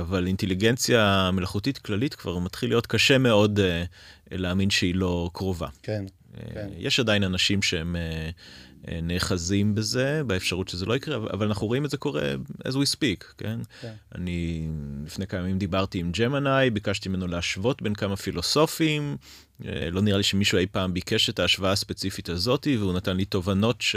אבל 0.00 0.26
אינטליגנציה 0.26 1.30
מלאכותית 1.32 1.78
כללית 1.78 2.14
כבר 2.14 2.38
מתחיל 2.38 2.70
להיות 2.70 2.86
קשה 2.86 3.18
מאוד 3.18 3.60
להאמין 4.30 4.70
שהיא 4.70 4.94
לא 4.94 5.30
קרובה. 5.32 5.68
כן, 5.82 6.04
כן. 6.54 6.68
יש 6.78 7.00
עדיין 7.00 7.24
אנשים 7.24 7.62
שהם 7.62 7.96
נאחזים 8.88 9.74
בזה, 9.74 10.22
באפשרות 10.26 10.68
שזה 10.68 10.86
לא 10.86 10.96
יקרה, 10.96 11.16
אבל- 11.16 11.46
אנחנו 11.46 11.66
רואים 11.66 11.84
את 11.84 11.90
זה 11.90 11.96
קורה 11.96 12.34
as 12.64 12.72
we 12.72 12.94
speak, 12.96 13.24
כן? 13.38 13.58
כן. 13.80 13.92
אני 14.14 14.68
לפני 15.06 15.26
כמה 15.26 15.40
ימים 15.40 15.58
דיברתי 15.58 15.98
עם 15.98 16.12
ג'מנאי, 16.12 16.70
ביקשתי 16.70 17.08
ממנו 17.08 17.26
להשוות 17.26 17.82
בין 17.82 17.94
כמה 17.94 18.16
פילוסופים, 18.16 19.16
אה, 19.66 19.88
לא 19.90 20.02
נראה 20.02 20.16
לי 20.16 20.22
שמישהו 20.22 20.58
אי 20.58 20.66
פעם 20.66 20.94
ביקש 20.94 21.30
את 21.30 21.38
ההשוואה 21.38 21.72
הספציפית 21.72 22.28
הזאתי, 22.28 22.76
והוא 22.76 22.92
נתן 22.92 23.16
לי 23.16 23.24
תובנות 23.24 23.80
ש... 23.80 23.96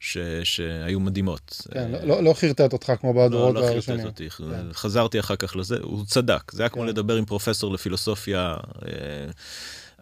ש... 0.00 0.18
שהיו 0.44 1.00
מדהימות. 1.00 1.66
כן, 1.72 1.94
אה, 1.94 2.00
לא- 2.00 2.08
לא- 2.08 2.22
לא 2.22 2.34
חרטט 2.34 2.72
אותך 2.72 2.92
כמו 3.00 3.14
לא, 3.14 3.28
בדורות 3.28 3.54
לא 3.54 3.60
חרטט 3.60 3.72
הראשונים. 3.72 4.06
אותי, 4.06 4.28
חזרתי 4.72 5.20
אחר 5.20 5.36
כך 5.36 5.56
לזה, 5.56 5.76
הוא 5.82 6.04
צדק, 6.06 6.52
זה 6.52 6.62
היה 6.62 6.68
כמו 6.68 6.82
כן. 6.82 6.88
לדבר 6.88 7.16
עם 7.16 7.24
פרופסור 7.24 7.72
לפילוסופיה, 7.74 8.56
אה, 8.86 8.90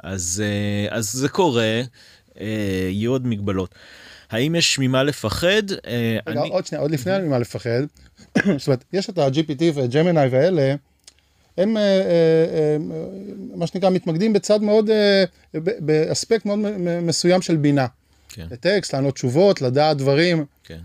אז, 0.02 0.42
אה, 0.46 0.96
אז 0.96 1.12
זה 1.12 1.28
קורה, 1.28 1.62
אה, 1.62 1.82
יהיו 2.90 3.12
עוד 3.12 3.26
מגבלות. 3.26 3.74
האם 4.30 4.54
יש 4.54 4.78
ממה 4.78 5.02
לפחד? 5.02 5.62
אה, 5.86 6.18
רגע, 6.26 6.40
אני- 6.40 6.48
עוד 6.48 6.66
שנייה, 6.66 6.82
עוד 6.82 6.90
לפני 6.90 7.12
ממה 7.18 7.38
לפחד. 7.38 7.80
זאת 8.58 8.66
אומרת, 8.66 8.84
יש 8.92 9.10
את 9.10 9.18
ה-GPT 9.18 9.62
וג'מיני 9.74 10.26
ואלה, 10.30 10.74
הם 11.58 11.76
אה, 11.76 11.82
אה, 11.82 11.98
אה, 12.54 12.76
מה 13.54 13.66
שנקרא 13.66 13.90
מתמקדים 13.90 14.32
בצד 14.32 14.62
מאוד, 14.62 14.90
אה, 14.90 15.24
באספקט 15.78 16.46
מאוד 16.46 16.58
מסוים 17.02 17.42
של 17.42 17.56
בינה. 17.56 17.86
כן, 18.28 18.46
לטקסט, 18.50 18.94
לענות 18.94 19.14
תשובות, 19.14 19.62
לדעת 19.62 19.96
דברים. 19.96 20.44
כן. 20.64 20.78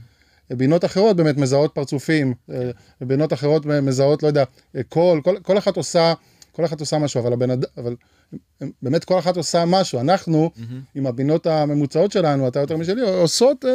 בינות 0.50 0.86
אחרות 0.86 1.16
באמת 1.16 1.38
מזהות 1.38 1.72
פרצופים, 1.76 2.34
אה, 2.52 2.70
בינות 3.02 3.34
אחרות 3.34 3.66
מזהות, 3.66 4.24
לא 4.24 4.28
יודע, 4.28 4.44
אה, 4.76 4.84
קול, 4.84 5.22
כל, 5.22 5.36
כל 5.42 5.58
אחת 5.58 5.78
עושה, 5.78 6.14
כל 6.56 6.66
אחת 6.66 6.80
עושה 6.80 6.98
משהו, 6.98 7.22
אבל 7.22 7.34
הבן 7.34 7.50
אדם, 7.52 7.68
אבל 7.78 7.96
הם- 8.62 8.72
באמת 8.82 9.04
כל 9.06 9.20
אחת 9.20 9.38
עושה 9.38 9.66
משהו. 9.66 10.00
אנחנו, 10.00 10.52
עם 10.96 11.08
הבינות 11.08 11.48
הממוצעות 11.48 12.12
שלנו, 12.12 12.48
אתה 12.48 12.60
יותר 12.60 12.78
משלי, 12.78 13.02
עושות, 13.02 13.66
אה, 13.66 13.72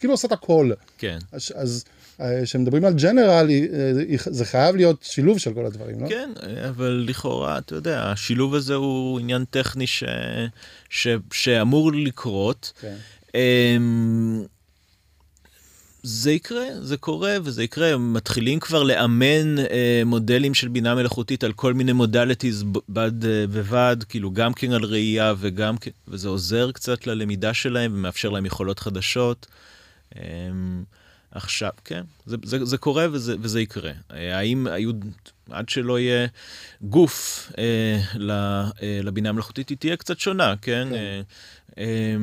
כאילו 0.00 0.12
עושות 0.12 0.32
הכל. 0.32 0.70
כן. 0.98 1.18
אז- 1.32 1.52
אז 1.54 1.84
אה, 2.20 2.40
כשמדברים 2.44 2.84
על 2.84 2.92
ג'נרל, 2.94 3.50
אה, 3.50 3.92
זה 4.16 4.44
חייב 4.44 4.76
להיות 4.76 5.02
שילוב 5.02 5.38
של 5.38 5.54
כל 5.54 5.66
הדברים, 5.66 6.00
לא? 6.00 6.08
כן, 6.08 6.30
אבל 6.68 7.04
לכאורה, 7.08 7.58
אתה 7.58 7.74
יודע, 7.74 8.02
השילוב 8.02 8.54
הזה 8.54 8.74
הוא 8.74 9.20
עניין 9.20 9.44
טכני 9.50 9.86
ש... 9.86 10.04
ש... 10.90 11.08
שאמור 11.32 11.92
לקרות. 11.92 12.72
כן. 12.80 12.94
אמ, 13.34 14.44
זה 16.02 16.32
יקרה, 16.32 16.64
זה 16.80 16.96
קורה 16.96 17.36
וזה 17.42 17.62
יקרה, 17.62 17.96
מתחילים 17.96 18.60
כבר 18.60 18.82
לאמן 18.82 19.58
אה, 19.58 20.02
מודלים 20.06 20.54
של 20.54 20.68
בינה 20.68 20.94
מלאכותית 20.94 21.44
על 21.44 21.52
כל 21.52 21.74
מיני 21.74 21.92
מודליטיז 21.92 22.64
בד 22.88 23.24
אה, 23.24 23.46
בבד, 23.46 23.96
כאילו 24.08 24.30
גם 24.30 24.52
כן 24.52 24.72
על 24.72 24.84
ראייה 24.84 25.34
וגם 25.38 25.76
כן, 25.76 25.90
וזה 26.08 26.28
עוזר 26.28 26.72
קצת 26.72 27.06
ללמידה 27.06 27.54
שלהם 27.54 27.92
ומאפשר 27.94 28.30
להם 28.30 28.46
יכולות 28.46 28.78
חדשות. 28.78 29.46
אה, 30.16 30.22
עכשיו, 31.30 31.70
כן, 31.84 32.02
זה, 32.26 32.36
זה, 32.44 32.64
זה 32.64 32.78
קורה 32.78 33.06
וזה, 33.12 33.36
וזה 33.40 33.60
יקרה. 33.60 33.92
אה, 34.12 34.38
האם 34.38 34.66
היו, 34.66 34.92
עד 35.50 35.68
שלא 35.68 35.98
יהיה 35.98 36.26
גוף 36.82 37.50
אה, 37.58 38.00
ל, 38.14 38.30
אה, 38.30 39.00
לבינה 39.02 39.28
המלאכותית, 39.28 39.68
היא 39.68 39.78
תהיה 39.78 39.96
קצת 39.96 40.18
שונה, 40.18 40.54
כן? 40.62 40.88
כן. 40.90 40.96
אה, 41.78 42.16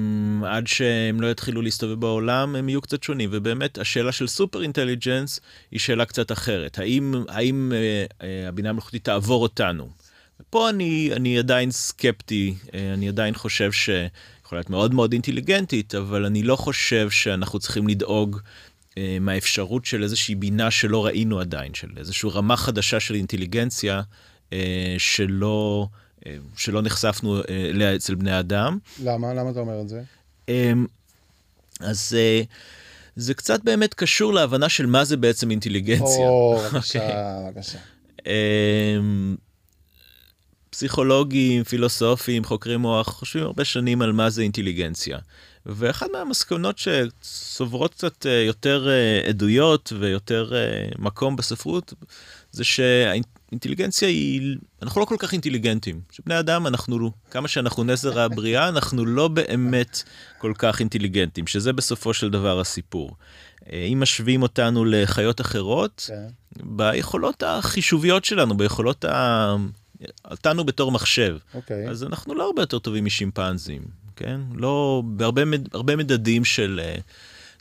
עד 0.44 0.68
שהם 0.68 1.22
לא 1.22 1.32
יתחילו 1.32 1.62
להסתובב 1.62 2.00
בעולם, 2.00 2.56
הם 2.56 2.70
יהיו 2.70 2.82
קצת 2.82 3.04
שונים. 3.04 3.30
ובאמת, 3.34 3.78
השאלה 3.78 4.12
של 4.12 4.28
סופר 4.28 4.62
אינטליג'נס 4.62 5.40
היא 5.72 5.80
שאלה 5.80 6.06
קצת 6.06 6.32
אחרת. 6.32 6.80
האם, 6.80 7.24
האם 7.28 7.72
אה, 7.76 8.06
אה, 8.22 8.48
הבינה 8.48 8.70
המלאכותית 8.70 9.04
תעבור 9.04 9.44
אותנו? 9.44 9.90
פה 10.50 10.70
אני, 10.70 11.10
אני 11.14 11.40
עדיין 11.40 11.72
סקפטי, 11.72 12.56
אה, 12.74 12.94
אני 12.94 13.10
עדיין 13.10 13.34
חושב 13.34 13.72
שיכולה 13.72 14.12
להיות 14.60 14.70
מאוד 14.70 14.94
מאוד 14.94 15.12
אינטליגנטית, 15.12 15.96
אבל 15.96 16.26
אני 16.26 16.44
לא 16.44 16.56
חושב 16.56 17.10
שאנחנו 17.10 17.60
צריכים 17.60 17.88
לדאוג 17.88 18.40
אה, 18.98 19.18
מהאפשרות 19.22 19.86
של 19.86 20.04
איזושהי 20.04 20.36
בינה 20.36 20.72
שלא 20.72 21.06
ראינו 21.06 21.40
עדיין, 21.40 21.74
של 21.74 21.88
איזושהי 21.98 22.30
רמה 22.30 22.58
חדשה 22.58 23.00
של 23.00 23.16
אינטליגנציה 23.16 24.02
אה, 24.54 24.96
שלא, 24.98 25.88
אה, 26.26 26.38
שלא 26.56 26.82
נחשפנו 26.82 27.38
אה, 27.38 27.42
אליה 27.50 27.96
אצל 27.96 28.16
בני 28.16 28.40
אדם. 28.40 28.78
למה? 29.04 29.34
למה 29.34 29.50
אתה 29.50 29.60
אומר 29.60 29.82
את 29.82 29.90
זה? 29.90 30.02
אמ, 30.50 30.86
אז 31.80 32.16
אה, 32.18 32.42
זה 33.16 33.34
קצת 33.34 33.64
באמת 33.64 33.94
קשור 33.94 34.34
להבנה 34.34 34.70
של 34.70 34.86
מה 34.86 35.06
זה 35.06 35.18
בעצם 35.18 35.52
אינטליגנציה. 35.52 36.28
או, 36.28 36.60
בבקשה, 36.74 37.40
בבקשה. 37.46 37.80
אמ, 38.26 39.36
פסיכולוגים, 40.70 41.64
פילוסופים, 41.64 42.44
חוקרי 42.44 42.78
מוח, 42.78 43.08
חושבים 43.08 43.44
הרבה 43.44 43.66
שנים 43.66 44.02
על 44.02 44.12
מה 44.12 44.30
זה 44.30 44.42
אינטליגנציה. 44.42 45.18
ואחת 45.66 46.08
מהמסקנות 46.14 46.78
שצוברות 46.78 47.94
קצת 47.94 48.26
אה, 48.26 48.32
יותר 48.32 48.90
אה, 48.90 49.30
עדויות 49.30 49.94
ויותר 50.00 50.54
מקום 51.00 51.36
בספרות, 51.36 51.94
זה 52.52 52.64
שהאינטליגנציה 53.50 54.08
היא, 54.08 54.56
אנחנו 54.82 55.02
לא 55.02 55.06
כל 55.06 55.16
כך 55.20 55.34
אינטליגנטים. 55.34 56.02
שבני 56.12 56.40
אדם, 56.40 56.68
אנחנו, 56.68 57.12
כמה 57.32 57.48
שאנחנו 57.48 57.84
נזר 57.84 58.20
הבריאה, 58.20 58.68
אנחנו 58.70 59.06
לא 59.06 59.28
באמת 59.28 60.04
כל 60.38 60.54
כך 60.58 60.80
אינטליגנטים, 60.80 61.48
שזה 61.48 61.74
בסופו 61.74 62.14
של 62.14 62.30
דבר 62.30 62.60
הסיפור. 62.60 63.16
אה, 63.72 63.86
אם 63.94 64.00
משווים 64.00 64.42
אותנו 64.42 64.86
לחיות 64.86 65.42
אחרות, 65.42 66.06
כן. 66.08 66.28
ביכולות 66.64 67.44
החישוביות 67.44 68.26
שלנו, 68.26 68.58
ביכולות 68.58 69.06
ה... 69.06 69.56
אותנו 70.32 70.64
בתור 70.64 70.92
מחשב. 70.92 71.38
אוקיי. 71.54 71.90
אז 71.90 72.04
אנחנו 72.04 72.36
לא 72.36 72.46
הרבה 72.46 72.62
יותר 72.62 72.80
טובים 72.80 73.06
משימפנזים, 73.06 73.82
כן? 74.16 74.42
לא, 74.56 75.04
בהרבה 75.06 75.46
מד- 75.46 75.76
הרבה 75.76 75.96
מדדים 75.96 76.46
של... 76.46 76.82
אה, 76.84 76.96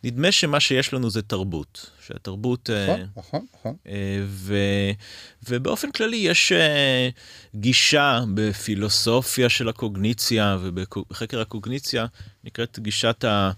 נדמה 0.04 0.32
שמה 0.32 0.60
שיש 0.60 0.92
לנו 0.92 1.10
זה 1.10 1.22
תרבות. 1.22 1.90
שהתרבות... 2.06 2.70
אה, 2.70 2.86
נכון, 2.86 3.06
נכון, 3.16 3.46
נכון. 3.54 3.76
אה, 3.86 4.20
ובאופן 5.48 5.90
כללי 5.90 6.16
יש 6.16 6.52
אה, 6.52 7.08
גישה 7.54 8.20
בפילוסופיה 8.34 9.48
של 9.48 9.68
הקוגניציה 9.68 10.58
ובחקר 10.60 11.40
הקוגניציה, 11.40 12.06
נקראת 12.44 12.78
גישת 12.78 13.24
ה... 13.24 13.50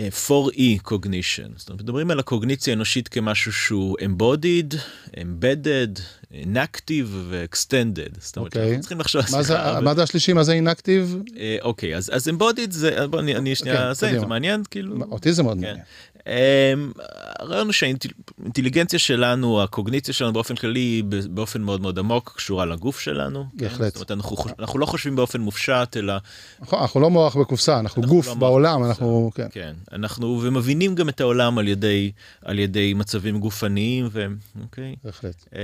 אה, 0.00 0.08
4E 0.28 0.60
cognition. 0.88 1.50
זאת 1.56 1.68
אומרת, 1.68 1.82
מדברים 1.82 2.10
על 2.10 2.18
הקוגניציה 2.18 2.72
האנושית 2.72 3.08
כמשהו 3.08 3.52
שהוא 3.52 3.96
embodied, 3.98 4.74
embedded, 5.10 6.00
inactive 6.32 7.06
ו-extended. 7.10 8.14
זאת 8.20 8.36
אומרת, 8.36 8.52
אוקיי. 8.56 8.68
אנחנו 8.68 8.80
צריכים 8.80 9.00
לחשוב... 9.00 9.22
מה 9.32 9.42
זה, 9.42 9.70
אבל- 9.70 9.84
מה 9.84 9.94
זה 9.94 10.02
השלישי? 10.02 10.32
מה 10.32 10.42
זה 10.44 10.52
אינקטיב? 10.52 11.16
אה, 11.38 11.56
אוקיי, 11.62 11.96
אז, 11.96 12.10
אז 12.14 12.28
embodied 12.28 12.70
זה, 12.70 13.06
בוא 13.06 13.20
אני, 13.20 13.36
אני 13.36 13.54
שנייה, 13.54 13.76
כן, 13.76 13.92
זה. 13.92 14.20
זה 14.20 14.26
מעניין, 14.26 14.62
כאילו. 14.70 14.96
אותי 15.10 15.32
זה 15.32 15.42
מאוד 15.42 15.56
כן. 15.56 15.62
מעניין. 15.64 15.84
אמ, 16.26 16.92
הרעיון 17.38 17.66
הוא 17.66 17.72
שהאינטליגנציה 17.72 18.98
שלנו, 18.98 19.62
הקוגניציה 19.62 20.14
שלנו 20.14 20.32
באופן 20.32 20.56
כללי, 20.56 21.02
באופן 21.30 21.62
מאוד 21.62 21.80
מאוד 21.80 21.98
עמוק, 21.98 22.32
קשורה 22.36 22.64
לגוף 22.64 23.00
שלנו. 23.00 23.44
כן? 23.58 23.64
בהחלט. 23.64 23.86
זאת 23.86 23.96
אומרת, 23.96 24.10
אנחנו, 24.10 24.36
אנחנו 24.58 24.78
לא 24.78 24.86
חושבים 24.86 25.16
באופן 25.16 25.40
מופשט, 25.40 25.96
אלא, 25.96 26.14
נכון, 26.60 26.78
אנחנו 26.80 27.00
לא 27.00 27.10
מוח 27.10 27.36
בקופסה, 27.36 27.78
אנחנו 27.78 28.02
אנחנו 28.02 28.14
גוף 28.16 28.26
לא 28.26 28.34
בעולם. 28.34 28.84
אנחנו, 28.84 29.30
כן. 29.34 29.46
כן, 29.50 29.74
אנחנו, 29.92 30.40
ומבינים 30.44 30.94
גם 30.94 31.08
את 31.08 31.20
העולם 31.20 31.58
על 31.58 31.68
ידי, 31.68 32.12
על 32.44 32.58
ידי 32.58 32.94
מצבים 32.94 33.40
גופניים, 33.40 34.08
ו... 34.12 34.26
אוקיי. 34.62 34.96
בהחלט. 35.04 35.44
Uh, 35.44 35.56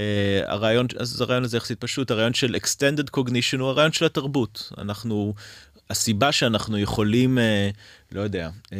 הרעיון, 0.47 0.87
אז 0.99 1.21
הרעיון 1.21 1.45
הזה 1.45 1.57
יחסית 1.57 1.81
פשוט, 1.81 2.11
הרעיון 2.11 2.35
של 2.35 2.55
extended 2.55 3.17
cognition 3.17 3.59
הוא 3.59 3.69
הרעיון 3.69 3.93
של 3.93 4.05
התרבות. 4.05 4.73
אנחנו, 4.79 5.35
הסיבה 5.91 6.33
שאנחנו 6.33 6.79
יכולים, 6.79 7.39
uh, 7.39 7.77
לא 8.13 8.21
יודע, 8.21 8.49
ש- 8.69 8.73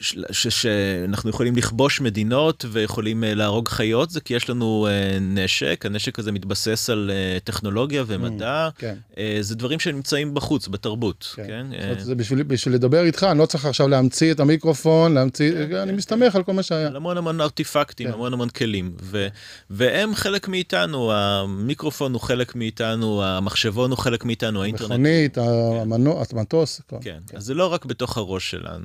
שאנחנו 0.00 1.30
יכולים 1.30 1.56
לכבוש 1.56 2.00
מדינות 2.00 2.64
ויכולים 2.72 3.24
אה, 3.24 3.34
להרוג 3.34 3.68
חיות 3.68 4.10
זה 4.10 4.20
כי 4.20 4.34
יש 4.34 4.50
לנו 4.50 4.86
אה, 4.90 5.18
נשק, 5.20 5.86
הנשק 5.86 6.18
הזה 6.18 6.32
מתבסס 6.32 6.90
על 6.90 7.10
אה, 7.14 7.38
טכנולוגיה 7.44 8.04
ומדע, 8.06 8.68
כן. 8.78 8.94
אה, 9.18 9.38
זה 9.40 9.54
דברים 9.54 9.80
שנמצאים 9.80 10.34
בחוץ, 10.34 10.68
בתרבות, 10.68 11.34
כן. 11.36 11.46
כן? 11.46 11.66
זה 11.98 12.14
בשביל, 12.14 12.42
בשביל 12.42 12.74
לדבר 12.74 13.04
איתך, 13.04 13.26
אני 13.30 13.38
לא 13.38 13.46
צריך 13.46 13.66
עכשיו 13.66 13.88
להמציא 13.88 14.32
את 14.32 14.40
המיקרופון, 14.40 15.14
להמציא, 15.14 15.52
כן, 15.52 15.74
אני 15.74 15.90
כן, 15.90 15.96
מסתמך 15.96 16.36
על 16.36 16.42
כל 16.42 16.52
מה 16.52 16.62
שהיה. 16.62 16.86
על 16.86 16.96
המון 16.96 17.16
המון 17.16 17.40
ארטיפקטים, 17.40 18.06
כן. 18.06 18.12
המון 18.12 18.32
המון 18.32 18.48
כלים, 18.48 18.92
ו, 19.02 19.26
והם 19.70 20.14
חלק 20.14 20.48
מאיתנו, 20.48 21.12
המיקרופון 21.12 22.12
הוא 22.12 22.20
חלק 22.20 22.54
מאיתנו, 22.54 23.22
המחשבון 23.24 23.90
הוא 23.90 23.98
חלק 23.98 24.24
מאיתנו, 24.24 24.62
האינטרנט. 24.62 24.90
המכונית, 24.90 25.38
המטוס. 26.32 26.80
כן, 27.00 27.18
אז 27.34 27.44
זה 27.44 27.54
לא 27.54 27.66
רק 27.66 27.84
בתוך 27.84 28.18
הראש 28.18 28.50
שלנו. 28.50 28.77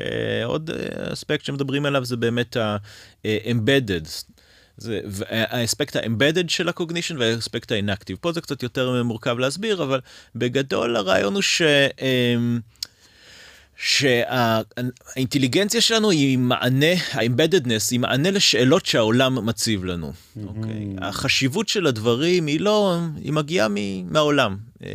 אה, 0.00 0.44
עוד 0.44 0.70
אה, 0.70 1.12
אספקט 1.12 1.44
שמדברים 1.44 1.86
עליו 1.86 2.04
זה 2.04 2.16
באמת 2.16 2.56
ה-embedded. 2.56 4.08
זה 4.76 5.00
האספקט 5.28 5.96
ה-embedded 5.96 6.48
של 6.48 6.68
הקוגנישן 6.68 7.16
והאספקט 7.18 7.72
ה-inactive. 7.72 8.16
פה 8.20 8.32
זה 8.32 8.40
קצת 8.40 8.62
יותר 8.62 9.02
מורכב 9.02 9.38
להסביר, 9.38 9.82
אבל 9.82 10.00
בגדול 10.34 10.96
הרעיון 10.96 11.34
הוא 11.34 11.42
ש... 11.42 11.62
שהאינטליגנציה 13.82 15.80
שלנו 15.80 16.10
היא 16.10 16.38
מענה, 16.38 16.92
ה-embeddedness 17.12 17.88
היא 17.90 18.00
מענה 18.00 18.30
לשאלות 18.30 18.86
שהעולם 18.86 19.46
מציב 19.46 19.84
לנו. 19.84 20.12
אוקיי? 20.46 20.86
החשיבות 20.98 21.68
של 21.68 21.86
הדברים 21.86 22.46
היא 22.46 22.60
לא, 22.60 22.98
היא 23.24 23.32
מגיעה 23.32 23.68
מ- 23.70 24.12
מהעולם. 24.12 24.56
אמ, 24.82 24.86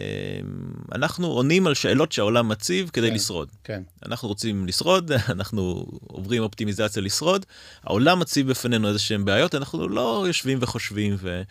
אנחנו 0.96 1.28
עונים 1.28 1.68
על 1.68 1.74
שאלות 1.74 2.12
שהעולם 2.12 2.50
מציב 2.50 2.90
כדי 2.94 3.10
כן. 3.10 3.16
לשרוד. 3.16 3.48
כן. 3.64 3.82
אנחנו 4.06 4.28
רוצים 4.28 4.68
לשרוד, 4.68 5.12
אנחנו 5.36 5.86
עוברים 6.08 6.44
אופטימיזציה 6.44 7.02
לשרוד, 7.02 7.46
העולם 7.84 8.20
מציב 8.20 8.50
בפנינו 8.50 8.88
איזה 8.88 9.00
שהם 9.00 9.26
בעיות, 9.26 9.56
אנחנו 9.56 9.88
לא 9.90 10.24
יושבים 10.28 10.58
וחושבים, 10.62 11.16
ו... 11.20 11.42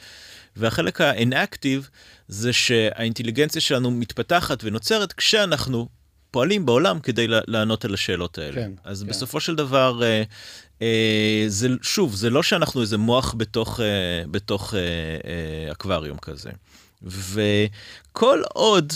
והחלק 0.56 1.00
ה-inactive 1.00 1.88
זה 2.28 2.52
שהאינטליגנציה 2.52 3.60
שלנו 3.60 3.90
מתפתחת 3.90 4.64
ונוצרת 4.64 5.12
כשאנחנו 5.12 5.88
פועלים 6.30 6.66
בעולם 6.66 7.00
כדי 7.00 7.26
לענות 7.28 7.85
על 7.85 7.95
השאלות 7.95 8.38
האלה. 8.38 8.54
כן, 8.54 8.73
אז 8.85 9.02
כן. 9.02 9.09
בסופו 9.09 9.40
של 9.40 9.54
דבר, 9.54 10.02
אה, 10.02 10.23
אה, 10.83 11.45
זה, 11.49 11.68
שוב, 11.83 12.14
זה 12.14 12.30
לא 12.30 12.42
שאנחנו 12.42 12.80
איזה 12.80 12.99
מוח 12.99 13.35
בתוך, 13.37 13.80
אה, 13.80 13.87
בתוך 14.30 14.75
אה, 14.75 14.80
אה, 14.80 15.73
אקווריום 15.73 16.18
כזה. 16.18 16.50
וכל 17.02 18.42
עוד 18.52 18.92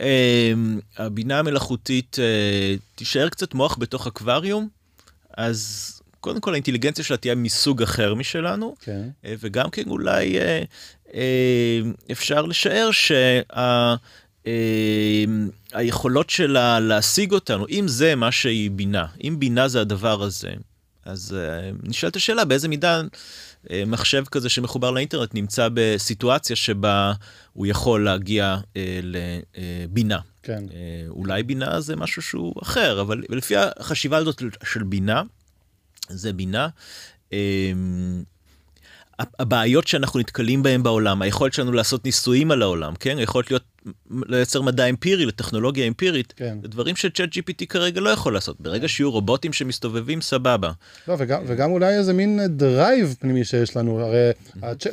אה, 0.00 0.52
הבינה 0.96 1.38
המלאכותית 1.38 2.16
אה, 2.18 2.74
תישאר 2.94 3.28
קצת 3.28 3.54
מוח 3.54 3.76
בתוך 3.80 4.06
אקווריום, 4.06 4.68
אז 5.36 5.92
קודם 6.20 6.40
כל 6.40 6.52
האינטליגנציה 6.52 7.04
שלה 7.04 7.16
תהיה 7.16 7.34
מסוג 7.34 7.82
אחר 7.82 8.14
משלנו, 8.14 8.74
כן. 8.80 9.08
אה, 9.24 9.34
וגם 9.40 9.70
כן 9.70 9.88
אולי 9.88 10.38
אה, 10.38 10.62
אה, 11.14 11.80
אפשר 12.12 12.42
לשער 12.42 12.90
שה... 12.90 13.40
אה, 14.46 15.24
היכולות 15.72 16.30
שלה 16.30 16.80
להשיג 16.80 17.32
אותנו, 17.32 17.66
אם 17.70 17.88
זה 17.88 18.14
מה 18.14 18.32
שהיא 18.32 18.70
בינה, 18.70 19.06
אם 19.24 19.36
בינה 19.38 19.68
זה 19.68 19.80
הדבר 19.80 20.22
הזה, 20.22 20.50
אז 21.04 21.36
אה, 21.38 21.70
נשאלת 21.82 22.16
השאלה 22.16 22.44
באיזה 22.44 22.68
מידה 22.68 23.02
אה, 23.70 23.82
מחשב 23.86 24.24
כזה 24.30 24.48
שמחובר 24.48 24.90
לאינטרנט 24.90 25.34
נמצא 25.34 25.68
בסיטואציה 25.74 26.56
שבה 26.56 27.12
הוא 27.52 27.66
יכול 27.66 28.04
להגיע 28.04 28.56
אה, 28.76 29.00
לבינה. 29.02 30.18
כן. 30.42 30.64
אה, 30.74 31.04
אולי 31.08 31.42
בינה 31.42 31.80
זה 31.80 31.96
משהו 31.96 32.22
שהוא 32.22 32.54
אחר, 32.62 33.00
אבל 33.00 33.22
לפי 33.28 33.54
החשיבה 33.56 34.16
הזאת 34.16 34.42
של 34.64 34.82
בינה, 34.82 35.22
זה 36.08 36.32
בינה. 36.32 36.68
הבעיות 39.18 39.86
שאנחנו 39.86 40.20
נתקלים 40.20 40.62
בהן 40.62 40.82
בעולם, 40.82 41.22
היכולת 41.22 41.52
שלנו 41.52 41.72
לעשות 41.72 42.04
ניסויים 42.04 42.50
על 42.50 42.62
העולם, 42.62 42.94
כן? 42.94 43.18
היכולת 43.18 43.50
להיות, 43.50 43.62
לייצר 44.26 44.62
מדע 44.62 44.84
אמפירי, 44.84 45.26
לטכנולוגיה 45.26 45.86
אמפירית, 45.86 46.32
כן. 46.36 46.56
זה 46.62 46.68
דברים 46.68 46.96
שצ'אט 46.96 47.28
GPT 47.36 47.66
כרגע 47.68 48.00
לא 48.00 48.10
יכול 48.10 48.34
לעשות. 48.34 48.60
ברגע 48.60 48.88
שיהיו 48.88 49.10
רובוטים 49.10 49.52
שמסתובבים, 49.52 50.20
סבבה. 50.20 50.70
לא, 51.08 51.14
וגם, 51.18 51.42
וגם 51.46 51.70
אולי 51.70 51.98
איזה 51.98 52.12
מין 52.12 52.40
drive 52.48 53.14
פנימי 53.20 53.44
שיש 53.44 53.76
לנו, 53.76 54.00
הרי 54.00 54.30
הצ'- 54.62 54.86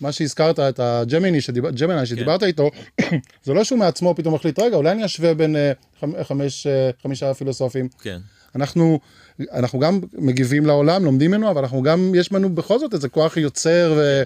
מה 0.00 0.12
שהזכרת, 0.12 0.60
את 0.60 0.80
ה 0.80 0.89
Gemini 0.89 1.40
שדיבר, 1.40 1.70
Gemini 1.70 2.06
שדיברת 2.06 2.42
איתו, 2.42 2.70
זה 3.44 3.52
לא 3.54 3.64
שהוא 3.64 3.78
מעצמו 3.78 4.14
פתאום 4.16 4.34
החליט, 4.34 4.58
רגע, 4.58 4.76
אולי 4.76 4.90
אני 4.90 5.04
אשווה 5.04 5.34
בין 5.34 5.56
אה, 5.56 5.72
חמ- 6.00 6.24
חמש, 6.24 6.66
אה, 6.66 6.90
חמישה 7.02 7.34
פילוסופים. 7.34 7.88
כן. 8.02 8.18
אנחנו, 8.56 9.00
אנחנו 9.52 9.78
גם 9.78 10.00
מגיבים 10.18 10.66
לעולם, 10.66 11.04
לומדים 11.04 11.30
ממנו, 11.30 11.50
אבל 11.50 11.60
אנחנו 11.62 11.82
גם, 11.82 12.12
יש 12.14 12.32
לנו 12.32 12.54
בכל 12.54 12.78
זאת 12.78 12.94
איזה 12.94 13.08
כוח 13.08 13.36
יוצר 13.36 13.94
ו- 13.96 14.22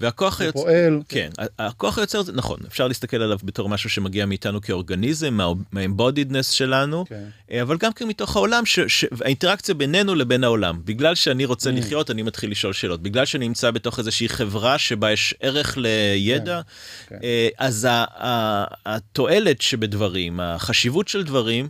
והכוח 0.00 0.40
היוצר... 0.40 0.58
ופועל. 0.60 1.00
כן, 1.08 1.28
הכוח 1.58 1.98
היוצר 1.98 2.22
זה 2.22 2.32
נכון, 2.32 2.58
אפשר 2.68 2.88
להסתכל 2.88 3.16
עליו 3.22 3.38
בתור 3.44 3.68
משהו 3.68 3.90
שמגיע 3.90 4.26
מאיתנו 4.26 4.60
כאורגניזם, 4.60 5.34
מה- 5.34 5.52
מה-embodiedness 5.72 6.42
שלנו, 6.52 7.04
כן. 7.08 7.24
אה, 7.50 7.62
אבל 7.62 7.76
גם 7.76 7.92
כן 7.92 8.08
מתוך 8.08 8.36
העולם, 8.36 8.66
ש- 8.66 8.80
ש- 8.80 9.04
האינטראקציה 9.20 9.74
בינינו 9.74 10.14
לבין 10.14 10.44
העולם. 10.44 10.80
בגלל 10.84 11.14
שאני 11.14 11.44
רוצה 11.44 11.70
לחיות, 11.70 12.10
אני 12.10 12.22
מתחיל 12.22 12.50
לשאול 12.50 12.72
שאלות. 12.72 13.02
בגלל 13.02 13.24
שאני 13.24 13.48
נמצא 13.48 13.70
בתוך 13.70 13.98
איזושהי 13.98 14.28
חברה 14.28 14.78
שבה 14.78 15.12
יש 15.12 15.34
ערך 15.40 15.78
לידע, 15.78 16.60
כן. 17.08 17.16
אה, 17.22 17.48
אז 17.58 17.84
ה- 17.84 18.04
ה- 18.24 18.64
התועלת 18.86 19.60
שבדברים, 19.60 20.40
החשיבות 20.40 21.08
של 21.08 21.24
דברים, 21.24 21.68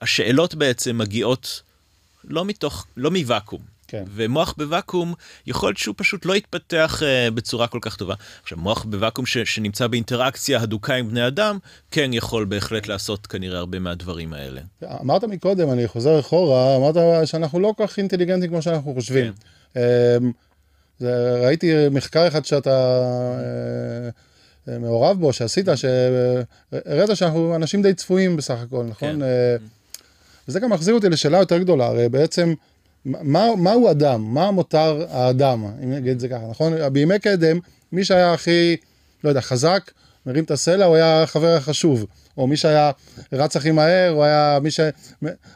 השאלות 0.00 0.54
בעצם 0.54 0.98
מגיעות 0.98 1.62
לא 2.26 2.44
מתוך, 2.44 2.86
לא 2.96 3.10
מוואקום. 3.10 3.76
כן. 3.88 4.04
ומוח 4.14 4.54
בוואקום, 4.58 5.14
יכול 5.46 5.68
להיות 5.68 5.78
שהוא 5.78 5.94
פשוט 5.98 6.26
לא 6.26 6.36
יתפתח 6.36 7.02
uh, 7.02 7.30
בצורה 7.30 7.66
כל 7.66 7.78
כך 7.82 7.96
טובה. 7.96 8.14
עכשיו, 8.42 8.58
מוח 8.58 8.84
בוואקום 8.84 9.26
ש, 9.26 9.38
שנמצא 9.38 9.86
באינטראקציה 9.86 10.60
הדוקה 10.60 10.94
עם 10.94 11.08
בני 11.08 11.26
אדם, 11.26 11.58
כן 11.90 12.10
יכול 12.12 12.44
בהחלט 12.44 12.86
לעשות 12.86 13.26
כנראה 13.26 13.58
הרבה 13.58 13.78
מהדברים 13.78 14.32
האלה. 14.32 14.60
אמרת 15.00 15.24
מקודם, 15.24 15.70
אני 15.70 15.88
חוזר 15.88 16.20
אחורה, 16.20 16.76
אמרת 16.76 16.94
שאנחנו 17.26 17.60
לא 17.60 17.74
כל 17.76 17.86
כך 17.86 17.98
אינטליגנטים 17.98 18.50
כמו 18.50 18.62
שאנחנו 18.62 18.94
חושבים. 18.94 19.32
אמ, 19.76 19.82
זה, 20.98 21.40
ראיתי 21.44 21.72
מחקר 21.90 22.28
אחד 22.28 22.44
שאתה 22.44 22.70
אה, 23.38 24.08
אה, 24.72 24.78
מעורב 24.78 25.20
בו, 25.20 25.32
שעשית, 25.32 25.68
שהראית 25.74 27.10
שאנחנו 27.14 27.56
אנשים 27.56 27.82
די 27.82 27.94
צפויים 27.94 28.36
בסך 28.36 28.58
הכל, 28.62 28.84
נכון? 28.84 29.08
כן. 29.08 29.22
אה, 29.22 29.56
וזה 30.48 30.60
גם 30.60 30.70
מחזיר 30.70 30.94
אותי 30.94 31.08
לשאלה 31.08 31.38
יותר 31.38 31.58
גדולה, 31.58 31.86
הרי 31.86 32.08
בעצם, 32.08 32.54
מה, 33.04 33.56
מהו 33.56 33.90
אדם? 33.90 34.34
מה 34.34 34.50
מותר 34.50 35.06
האדם, 35.10 35.64
אם 35.84 35.92
נגיד 35.92 36.12
את 36.12 36.20
זה 36.20 36.28
ככה, 36.28 36.46
נכון? 36.50 36.72
בימי 36.92 37.18
קדם, 37.18 37.58
מי 37.92 38.04
שהיה 38.04 38.32
הכי, 38.32 38.76
לא 39.24 39.28
יודע, 39.28 39.40
חזק, 39.40 39.90
מרים 40.26 40.44
את 40.44 40.50
הסלע, 40.50 40.84
הוא 40.84 40.96
היה 40.96 41.22
החבר 41.22 41.56
החשוב. 41.56 42.06
או 42.36 42.46
מי 42.46 42.56
שהיה 42.56 42.90
רץ 43.32 43.56
הכי 43.56 43.70
מהר, 43.70 44.10
הוא 44.10 44.24
היה 44.24 44.58
מי 44.62 44.70
ש... 44.70 44.80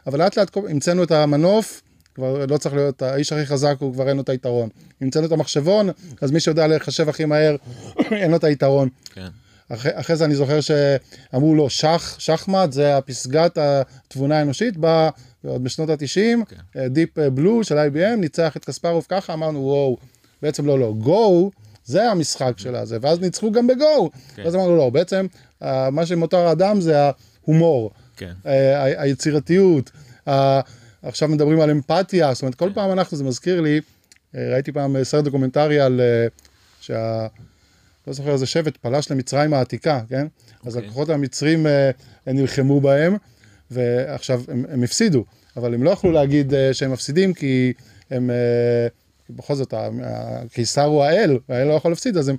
אבל 0.07 0.19
לאט 0.19 0.37
לאט 0.37 0.57
המצאנו 0.57 1.03
את 1.03 1.11
המנוף, 1.11 1.81
כבר 2.15 2.45
לא 2.45 2.57
צריך 2.57 2.75
להיות, 2.75 3.01
האיש 3.01 3.33
הכי 3.33 3.45
חזק 3.45 3.75
הוא 3.79 3.93
כבר 3.93 4.09
אין 4.09 4.17
לו 4.17 4.23
את 4.23 4.29
היתרון. 4.29 4.69
המצאנו 5.01 5.25
את 5.25 5.31
המחשבון, 5.31 5.89
אז 6.21 6.31
מי 6.31 6.39
שיודע 6.39 6.67
לחשב 6.67 7.09
הכי 7.09 7.25
מהר, 7.25 7.55
אין 8.11 8.31
לו 8.31 8.37
את 8.37 8.43
היתרון. 8.43 8.89
כן. 9.13 9.27
אחרי, 9.73 9.91
אחרי 9.95 10.15
זה 10.15 10.25
אני 10.25 10.35
זוכר 10.35 10.59
שאמרו 10.61 11.55
לו 11.55 11.69
שח, 11.69 12.15
שחמט, 12.19 12.71
זה 12.71 12.97
הפסגת 12.97 13.57
התבונה 13.57 14.39
האנושית, 14.39 14.77
בא 14.77 15.09
עוד 15.45 15.63
בשנות 15.63 15.89
ה-90, 15.89 16.45
כן. 16.73 16.87
דיפ 16.87 17.19
בלו 17.19 17.63
של 17.63 17.77
IBM, 17.77 18.15
ניצח 18.17 18.57
את 18.57 18.65
קספרוב 18.65 19.05
ככה, 19.09 19.33
אמרנו 19.33 19.59
וואו, 19.59 19.97
בעצם 20.41 20.65
לא, 20.65 20.79
לא, 20.79 20.93
גו, 20.97 21.51
זה 21.85 22.11
המשחק 22.11 22.53
של 22.57 22.75
הזה, 22.75 22.97
ואז 23.01 23.19
ניצחו 23.19 23.51
גם 23.51 23.67
בגו, 23.67 24.09
כן. 24.35 24.41
ואז 24.45 24.55
אמרנו 24.55 24.75
לא, 24.77 24.89
בעצם 24.89 25.25
אה, 25.63 25.89
מה 25.89 26.05
שמותר 26.05 26.37
האדם 26.37 26.81
זה 26.81 26.97
ההומור, 27.45 27.91
כן. 28.17 28.31
אה, 28.45 28.81
ה- 28.83 29.01
היצירתיות, 29.01 29.91
ה- 30.29 30.59
עכשיו 31.03 31.29
מדברים 31.29 31.61
על 31.61 31.69
אמפתיה, 31.69 32.33
זאת 32.33 32.41
אומרת 32.41 32.55
כל 32.55 32.67
כן. 32.69 32.73
פעם 32.73 32.91
אנחנו, 32.91 33.17
זה 33.17 33.23
מזכיר 33.23 33.61
לי, 33.61 33.81
אה, 34.35 34.49
ראיתי 34.53 34.71
פעם 34.71 35.03
סרט 35.03 35.23
דוקומנטרי 35.23 35.79
על 35.79 36.01
שה... 36.81 37.27
לא 38.07 38.13
זוכר 38.13 38.31
איזה 38.33 38.45
שבט 38.45 38.77
פלש 38.77 39.11
למצרים 39.11 39.53
העתיקה, 39.53 40.01
כן? 40.09 40.27
אז 40.65 40.75
אוקיי. 40.75 40.87
הכוחות 40.87 41.09
המצרים 41.09 41.67
אה, 41.67 41.91
נלחמו 42.27 42.81
בהם, 42.81 43.17
ועכשיו 43.71 44.41
הם, 44.47 44.65
הם 44.69 44.83
הפסידו, 44.83 45.25
אבל 45.57 45.73
הם 45.73 45.83
לא 45.83 45.89
יכלו 45.89 46.11
להגיד 46.11 46.53
אה, 46.53 46.73
שהם 46.73 46.91
מפסידים 46.91 47.33
כי 47.33 47.73
הם, 48.11 48.29
אה, 48.29 48.87
בכל 49.29 49.55
זאת 49.55 49.73
הקיסר 50.03 50.83
הוא 50.83 51.03
האל, 51.03 51.37
והאל 51.49 51.67
לא 51.67 51.73
יכול 51.73 51.91
להפסיד, 51.91 52.17
אז 52.17 52.27
הם 52.29 52.35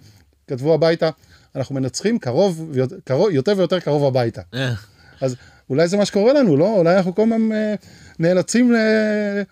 כתבו 0.46 0.74
הביתה, 0.74 1.10
אנחנו 1.56 1.74
מנצחים 1.74 2.18
קרוב, 2.18 2.72
קרוב 3.04 3.30
יותר 3.30 3.54
ויותר 3.56 3.80
קרוב 3.80 4.04
הביתה. 4.04 4.42
אה, 4.54 4.72
אז 5.20 5.36
אולי 5.70 5.88
זה 5.88 5.96
מה 5.96 6.04
שקורה 6.04 6.32
לנו, 6.32 6.56
לא? 6.56 6.76
אולי 6.76 6.96
אנחנו 6.96 7.14
כל 7.14 7.22
הזמן 7.22 7.52
אה, 7.52 7.74
נאלצים 8.18 8.72
ל- 8.72 9.42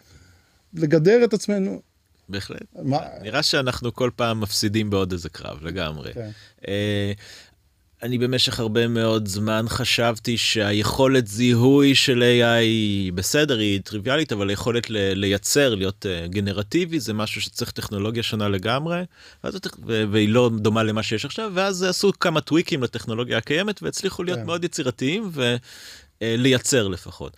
לגדר 0.75 1.25
את 1.25 1.35
עצמנו. 1.35 1.81
בהחלט. 2.31 2.62
מה, 2.83 2.99
נראה 3.23 3.43
שאנחנו 3.43 3.95
כל 3.95 4.11
פעם 4.16 4.40
מפסידים 4.40 4.90
בעוד 4.90 5.12
איזה 5.12 5.29
קרב, 5.29 5.59
לגמרי. 5.62 6.12
כן. 6.14 6.31
אה, 6.69 7.12
אני 8.03 8.19
במשך 8.19 8.61
הרבה 8.61 8.88
מאוד 8.88 9.29
זמן 9.29 9.64
חשבתי 9.69 10.38
שהיכולת 10.38 11.27
זיהוי 11.27 11.95
של 11.95 12.23
AI 12.23 12.45
היא 12.45 13.12
בסדר, 13.12 13.59
היא 13.59 13.81
טריוויאלית, 13.85 14.33
אבל 14.33 14.49
היכולת 14.49 14.87
לייצר, 14.90 15.75
להיות 15.75 16.07
אה, 16.07 16.27
גנרטיבי, 16.27 17.01
זה 17.01 17.12
משהו 17.12 17.40
שצריך 17.40 17.71
טכנולוגיה 17.71 18.23
שונה 18.23 18.49
לגמרי, 18.49 19.03
והיא 19.85 20.29
לא 20.29 20.51
דומה 20.57 20.83
למה 20.83 21.03
שיש 21.03 21.25
עכשיו, 21.25 21.51
ואז 21.55 21.83
עשו 21.83 22.12
כמה 22.21 22.40
טוויקים 22.40 22.83
לטכנולוגיה 22.83 23.38
הקיימת, 23.38 23.83
והצליחו 23.83 24.23
להיות 24.23 24.38
כן. 24.38 24.47
מאוד 24.47 24.64
יצירתיים 24.64 25.31
ולייצר 26.21 26.88
לפחות. 26.88 27.37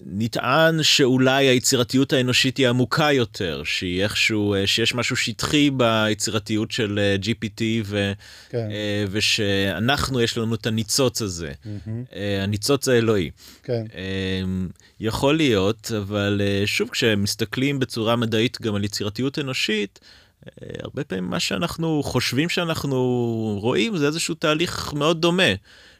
נטען 0.00 0.82
שאולי 0.82 1.46
היצירתיות 1.46 2.12
האנושית 2.12 2.56
היא 2.56 2.68
עמוקה 2.68 3.12
יותר, 3.12 3.62
שהיא 3.64 4.02
איכשהו, 4.02 4.54
אה, 4.54 4.66
שיש 4.66 4.94
משהו 4.94 5.16
שטחי 5.16 5.70
ביצירתיות 5.70 6.70
של 6.70 6.98
אה, 6.98 7.16
GPT 7.22 7.62
ו, 7.84 8.12
כן. 8.48 8.68
אה, 8.70 9.04
ושאנחנו 9.10 10.20
יש 10.20 10.38
לנו 10.38 10.54
את 10.54 10.66
הניצוץ 10.66 11.22
הזה, 11.22 11.52
אה, 12.14 12.42
הניצוץ 12.42 12.88
האלוהי. 12.88 13.30
כן, 13.62 13.84
אה, 13.94 14.42
יכול 15.00 15.36
להיות, 15.36 15.90
אבל 15.98 16.40
שוב, 16.66 16.88
כשמסתכלים 16.88 17.78
בצורה 17.78 18.16
מדעית 18.16 18.60
גם 18.60 18.74
על 18.74 18.84
יצירתיות 18.84 19.38
אנושית, 19.38 20.00
הרבה 20.82 21.04
פעמים 21.04 21.24
מה 21.24 21.40
שאנחנו 21.40 22.02
חושבים 22.02 22.48
שאנחנו 22.48 22.98
רואים 23.62 23.96
זה 23.96 24.06
איזשהו 24.06 24.34
תהליך 24.34 24.92
מאוד 24.92 25.20
דומה, 25.20 25.52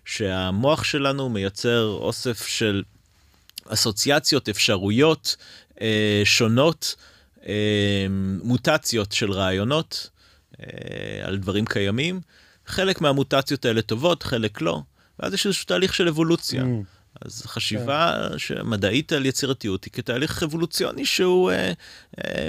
שהמוח 0.05 0.85
שלנו 0.85 1.29
מייצר 1.29 1.99
אוסף 2.01 2.47
של 2.47 2.83
אסוציאציות, 3.69 4.49
אפשרויות 4.49 5.37
אה, 5.81 6.23
שונות, 6.25 6.97
אה, 7.47 8.07
מוטציות 8.43 9.13
של 9.13 9.33
רעיונות 9.33 10.11
אה, 10.61 10.67
על 11.23 11.37
דברים 11.37 11.67
קיימים. 11.67 12.21
חלק 12.67 13.01
מהמוטציות 13.01 13.65
האלה 13.65 13.83
טובות, 13.83 14.23
חלק 14.23 14.61
לא, 14.61 14.83
ואז 15.19 15.35
יש 15.35 15.47
איזשהו 15.47 15.67
תהליך 15.67 15.95
של 15.95 16.09
אבולוציה. 16.09 16.63
Mm. 16.63 16.96
אז 17.25 17.43
חשיבה 17.47 18.29
מדעית 18.65 19.13
על 19.13 19.27
יצירתיות 19.27 19.85
היא 19.85 19.93
כתהליך 19.93 20.43
אבולוציוני 20.43 21.05
שהוא 21.05 21.51
אה, 21.51 21.73
אה, 22.25 22.49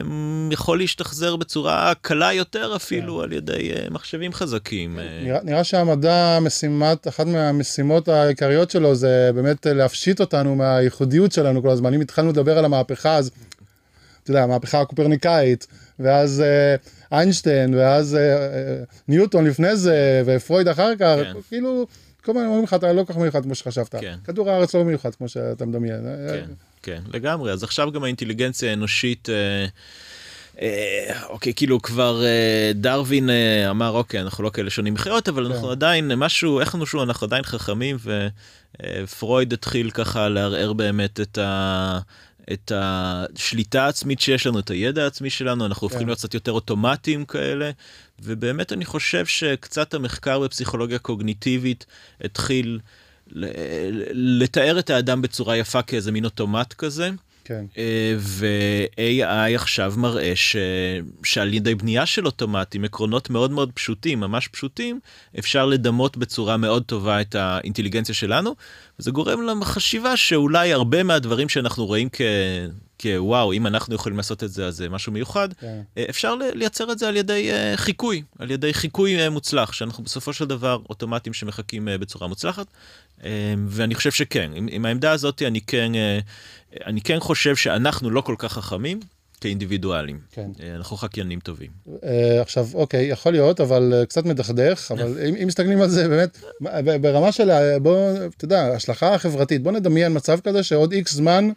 יכול 0.51 0.77
להשתחזר 0.77 1.35
בצורה 1.35 1.93
קלה 2.01 2.33
יותר 2.33 2.75
אפילו 2.75 3.21
על 3.21 3.33
ידי 3.33 3.71
אה, 3.73 3.87
מחשבים 3.91 4.33
חזקים. 4.33 4.99
אה, 4.99 5.19
נראה, 5.23 5.39
נראה 5.43 5.63
שהמדע, 5.63 6.39
משימת, 6.41 7.07
אחת 7.07 7.27
מהמשימות 7.27 8.07
העיקריות 8.07 8.71
שלו 8.71 8.95
זה 8.95 9.31
באמת 9.35 9.65
להפשיט 9.65 10.19
אותנו 10.19 10.55
מהייחודיות 10.55 11.31
שלנו 11.31 11.61
כל 11.61 11.69
הזמן. 11.69 11.93
אם 11.93 12.01
התחלנו 12.01 12.29
לדבר 12.29 12.57
על 12.57 12.65
המהפכה, 12.65 13.15
אז 13.15 13.31
אתה 14.27 14.31
יודע, 14.31 14.43
המהפכה 14.43 14.81
הקופרניקאית, 14.81 15.67
ואז 15.99 16.41
אה, 16.41 16.75
איינשטיין, 17.17 17.75
ואז 17.75 18.15
אה, 18.15 18.37
אה, 18.37 18.83
ניוטון 19.07 19.45
לפני 19.45 19.75
זה, 19.75 20.23
ופרויד 20.25 20.67
אחר 20.67 20.95
כך, 20.95 21.15
כן. 21.23 21.33
כאילו, 21.49 21.87
כל 22.27 22.31
הזמן 22.31 22.45
אומרים 22.45 22.63
לך, 22.63 22.73
אתה 22.73 22.93
לא 22.93 23.03
כל 23.03 23.13
כך 23.13 23.19
מיוחד 23.19 23.43
כמו 23.43 23.55
שחשבת. 23.55 23.95
כן. 23.95 24.17
כדור 24.23 24.49
הארץ 24.49 24.75
לא 24.75 24.83
מיוחד 24.83 25.15
כמו 25.15 25.29
שאתה 25.29 25.65
מדמיין. 25.65 26.01
כן, 26.29 26.45
כן, 26.83 27.01
לגמרי. 27.13 27.51
אז 27.51 27.63
עכשיו 27.63 27.91
גם 27.91 28.03
האינטליגנציה 28.03 28.69
האנושית, 28.69 29.29
אה, 29.29 29.65
אה, 30.61 31.23
אוקיי, 31.29 31.53
כאילו 31.55 31.81
כבר 31.81 32.23
אה, 32.25 32.71
דרווין 32.75 33.29
אמר, 33.69 33.91
אוקיי, 33.91 34.21
אנחנו 34.21 34.43
לא 34.43 34.49
כאלה 34.49 34.69
שונים 34.69 34.93
מחיות, 34.93 35.29
אבל 35.29 35.45
אנחנו 35.45 35.71
עדיין, 35.71 36.11
משהו, 36.15 36.59
איך 36.59 36.75
נושו, 36.75 37.03
אנחנו 37.03 37.27
עדיין 37.27 37.43
חכמים, 37.43 37.97
ופרויד 39.03 39.53
התחיל 39.53 39.91
ככה 39.91 40.29
לערער 40.29 40.73
באמת 40.73 41.19
את 41.19 41.37
ה... 41.37 41.99
את 42.53 42.71
השליטה 42.75 43.85
העצמית 43.85 44.19
שיש 44.19 44.47
לנו, 44.47 44.59
את 44.59 44.69
הידע 44.69 45.03
העצמי 45.03 45.29
שלנו, 45.29 45.65
אנחנו 45.65 45.85
הופכים 45.85 46.01
כן. 46.01 46.05
להיות 46.07 46.19
קצת 46.19 46.33
יותר 46.33 46.51
אוטומטיים 46.51 47.25
כאלה, 47.25 47.71
ובאמת 48.19 48.73
אני 48.73 48.85
חושב 48.85 49.25
שקצת 49.25 49.93
המחקר 49.93 50.39
בפסיכולוגיה 50.39 50.99
קוגניטיבית 50.99 51.85
התחיל 52.21 52.79
לתאר 54.11 54.79
את 54.79 54.89
האדם 54.89 55.21
בצורה 55.21 55.57
יפה 55.57 55.81
כאיזה 55.81 56.11
מין 56.11 56.25
אוטומט 56.25 56.73
כזה. 56.73 57.09
כן. 57.47 57.65
אה, 57.77 58.15
ו-AI 58.17 59.55
עכשיו 59.55 59.93
מראה 59.97 60.31
ש... 60.35 60.55
שעל 61.23 61.53
ידי 61.53 61.75
בנייה 61.75 62.05
של 62.05 62.25
אוטומטים, 62.25 62.83
עקרונות 62.83 63.29
מאוד 63.29 63.51
מאוד 63.51 63.71
פשוטים, 63.73 64.19
ממש 64.19 64.47
פשוטים, 64.47 64.99
אפשר 65.39 65.65
לדמות 65.65 66.17
בצורה 66.17 66.57
מאוד 66.57 66.83
טובה 66.83 67.21
את 67.21 67.35
האינטליגנציה 67.35 68.15
שלנו, 68.15 68.55
וזה 68.99 69.11
גורם 69.11 69.61
לחשיבה 69.61 70.17
שאולי 70.17 70.73
הרבה 70.73 71.03
מהדברים 71.03 71.49
שאנחנו 71.49 71.85
רואים 71.85 72.09
כ... 72.13 72.21
כוואו, 73.01 73.53
אם 73.53 73.67
אנחנו 73.67 73.95
יכולים 73.95 74.17
לעשות 74.17 74.43
את 74.43 74.51
זה, 74.51 74.67
אז 74.67 74.75
זה 74.75 74.89
משהו 74.89 75.11
מיוחד, 75.11 75.53
כן. 75.53 75.81
אה, 75.97 76.05
אפשר 76.09 76.35
לייצר 76.35 76.91
את 76.91 76.99
זה 76.99 77.07
על 77.07 77.15
ידי 77.15 77.51
אה, 77.51 77.73
חיקוי, 77.75 78.23
על 78.39 78.51
ידי 78.51 78.73
חיקוי 78.73 79.29
מוצלח, 79.29 79.71
שאנחנו 79.71 80.03
בסופו 80.03 80.33
של 80.33 80.45
דבר 80.45 80.79
אוטומטים 80.89 81.33
שמחכים 81.33 81.87
בצורה 81.99 82.27
מוצלחת. 82.27 82.67
אה, 83.23 83.29
ואני 83.67 83.95
חושב 83.95 84.11
שכן, 84.11 84.51
עם, 84.55 84.67
עם 84.71 84.85
העמדה 84.85 85.11
הזאת 85.11 85.41
אני 85.41 85.61
כן, 85.61 85.91
אה, 85.95 86.19
אני 86.85 87.01
כן 87.01 87.19
חושב 87.19 87.55
שאנחנו 87.55 88.09
לא 88.09 88.21
כל 88.21 88.35
כך 88.37 88.53
חכמים 88.53 88.99
כאינדיבידואלים. 89.41 90.19
כן. 90.31 90.49
אה, 90.59 90.75
אנחנו 90.75 90.97
חקיינים 90.97 91.39
טובים. 91.39 91.71
אה, 92.03 92.41
עכשיו, 92.41 92.67
אוקיי, 92.73 93.05
יכול 93.05 93.31
להיות, 93.31 93.61
אבל 93.61 94.03
קצת 94.09 94.25
מדכדך, 94.25 94.91
אבל 94.91 95.07
אם, 95.29 95.35
אם 95.35 95.47
מסתכלים 95.47 95.81
על 95.81 95.89
זה 95.89 96.07
באמת, 96.07 96.37
ברמה 97.01 97.31
של, 97.31 97.49
בוא, 97.81 98.09
אתה 98.37 98.45
יודע, 98.45 98.65
השלכה 98.75 99.13
החברתית, 99.13 99.63
בוא 99.63 99.71
נדמיין 99.71 100.13
מצב 100.17 100.39
כזה 100.39 100.63
שעוד 100.63 100.91
איקס 100.91 101.13
זמן, 101.13 101.49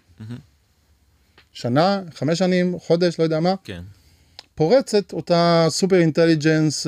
שנה, 1.52 2.00
חמש 2.14 2.38
שנים, 2.38 2.78
חודש, 2.78 3.18
לא 3.18 3.24
יודע 3.24 3.40
מה, 3.40 3.54
כן. 3.64 3.82
פורצת 4.54 5.12
אותה 5.12 5.66
סופר 5.68 5.96
אינטליג'נס, 6.00 6.86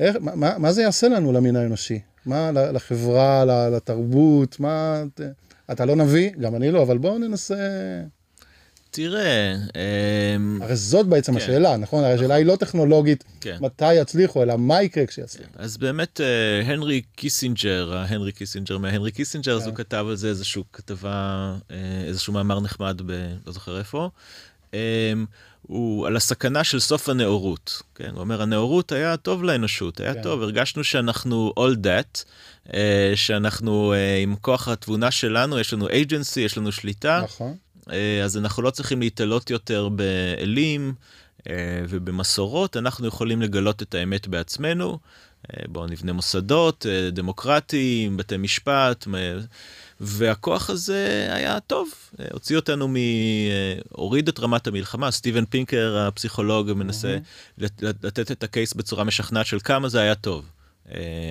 איך, 0.00 0.16
מה- 0.20 0.58
מה 0.58 0.72
זה 0.72 0.82
יעשה 0.82 1.08
לנו 1.08 1.32
למין 1.32 1.56
האנושי? 1.56 1.98
מה 2.26 2.52
לחברה, 2.52 3.44
לתרבות, 3.70 4.60
מה... 4.60 5.02
אתה 5.72 5.84
לא 5.84 5.96
נביא, 5.96 6.30
גם 6.40 6.56
אני 6.56 6.70
לא, 6.70 6.82
אבל 6.82 6.98
בואו 6.98 7.18
ננסה... 7.18 7.56
תראה, 8.90 9.54
אה, 9.76 10.36
הרי 10.60 10.76
זאת 10.76 11.06
בעצם 11.06 11.32
כן. 11.32 11.38
השאלה, 11.38 11.76
נכון? 11.76 12.04
הרי 12.04 12.12
השאלה 12.12 12.34
היא 12.34 12.46
לא 12.46 12.56
טכנולוגית, 12.56 13.24
כן. 13.40 13.56
מתי 13.60 13.94
יצליחו, 13.94 14.42
אלא 14.42 14.56
מה 14.56 14.82
יקרה 14.82 15.06
כשיצליחו. 15.06 15.50
אז 15.56 15.76
באמת 15.76 16.20
אה, 16.20 16.72
הנרי 16.72 17.02
קיסינג'ר, 17.16 17.96
ההנרי 17.96 18.32
קיסינג'ר 18.32 18.78
מהנרי 18.78 19.12
קיסינג'ר, 19.12 19.56
אז 19.56 19.66
הוא 19.66 19.74
כתב 19.74 20.06
על 20.08 20.16
זה 20.16 20.28
איזשהו 20.28 20.64
כתבה, 20.72 21.54
אה, 21.70 21.76
איזשהו 22.06 22.32
מאמר 22.32 22.60
נחמד, 22.60 23.02
ב, 23.06 23.12
לא 23.46 23.52
זוכר 23.52 23.78
איפה. 23.78 24.10
הוא 25.66 26.06
על 26.06 26.16
הסכנה 26.16 26.64
של 26.64 26.80
סוף 26.80 27.08
הנאורות. 27.08 27.82
כן? 27.94 28.10
הוא 28.12 28.20
אומר, 28.20 28.42
הנאורות 28.42 28.92
היה 28.92 29.16
טוב 29.16 29.44
לאנושות, 29.44 30.00
היה 30.00 30.14
כן. 30.14 30.22
טוב, 30.22 30.42
הרגשנו 30.42 30.84
שאנחנו 30.84 31.52
all 31.58 31.86
that, 31.86 32.24
אה, 32.74 33.12
שאנחנו 33.14 33.92
אה, 33.92 34.16
עם 34.16 34.36
כוח 34.40 34.68
התבונה 34.68 35.10
שלנו, 35.10 35.58
יש 35.58 35.72
לנו 35.72 35.88
agency, 35.88 36.40
יש 36.40 36.58
לנו 36.58 36.72
שליטה. 36.72 37.20
נכון. 37.24 37.54
אה, 37.92 38.24
אז 38.24 38.36
אנחנו 38.36 38.62
לא 38.62 38.70
צריכים 38.70 39.00
להתעלות 39.00 39.50
יותר 39.50 39.88
באלים 39.88 40.94
אה, 41.50 41.54
ובמסורות, 41.88 42.76
אנחנו 42.76 43.06
יכולים 43.06 43.42
לגלות 43.42 43.82
את 43.82 43.94
האמת 43.94 44.28
בעצמנו. 44.28 44.98
אה, 45.52 45.64
בואו 45.68 45.86
נבנה 45.86 46.12
מוסדות 46.12 46.86
אה, 46.88 47.10
דמוקרטיים, 47.10 48.16
בתי 48.16 48.36
משפט, 48.36 49.06
והכוח 50.00 50.70
הזה 50.70 51.28
היה 51.30 51.60
טוב, 51.60 51.88
אה, 52.20 52.24
הוציא 52.32 52.56
אותנו 52.56 52.88
מ... 52.88 52.96
אה, 52.96 53.02
הוריד 53.92 54.28
את 54.28 54.38
רמת 54.40 54.66
המלחמה, 54.66 55.10
סטיבן 55.10 55.44
פינקר 55.44 55.98
הפסיכולוג 55.98 56.72
מנסה 56.72 57.16
לת- 57.58 57.82
לתת 58.02 58.30
את 58.30 58.42
ה 58.42 58.48
case 58.48 58.74
בצורה 58.74 59.04
משכנעת 59.04 59.46
של 59.46 59.58
כמה 59.64 59.88
זה 59.88 60.00
היה 60.00 60.14
טוב. 60.14 60.44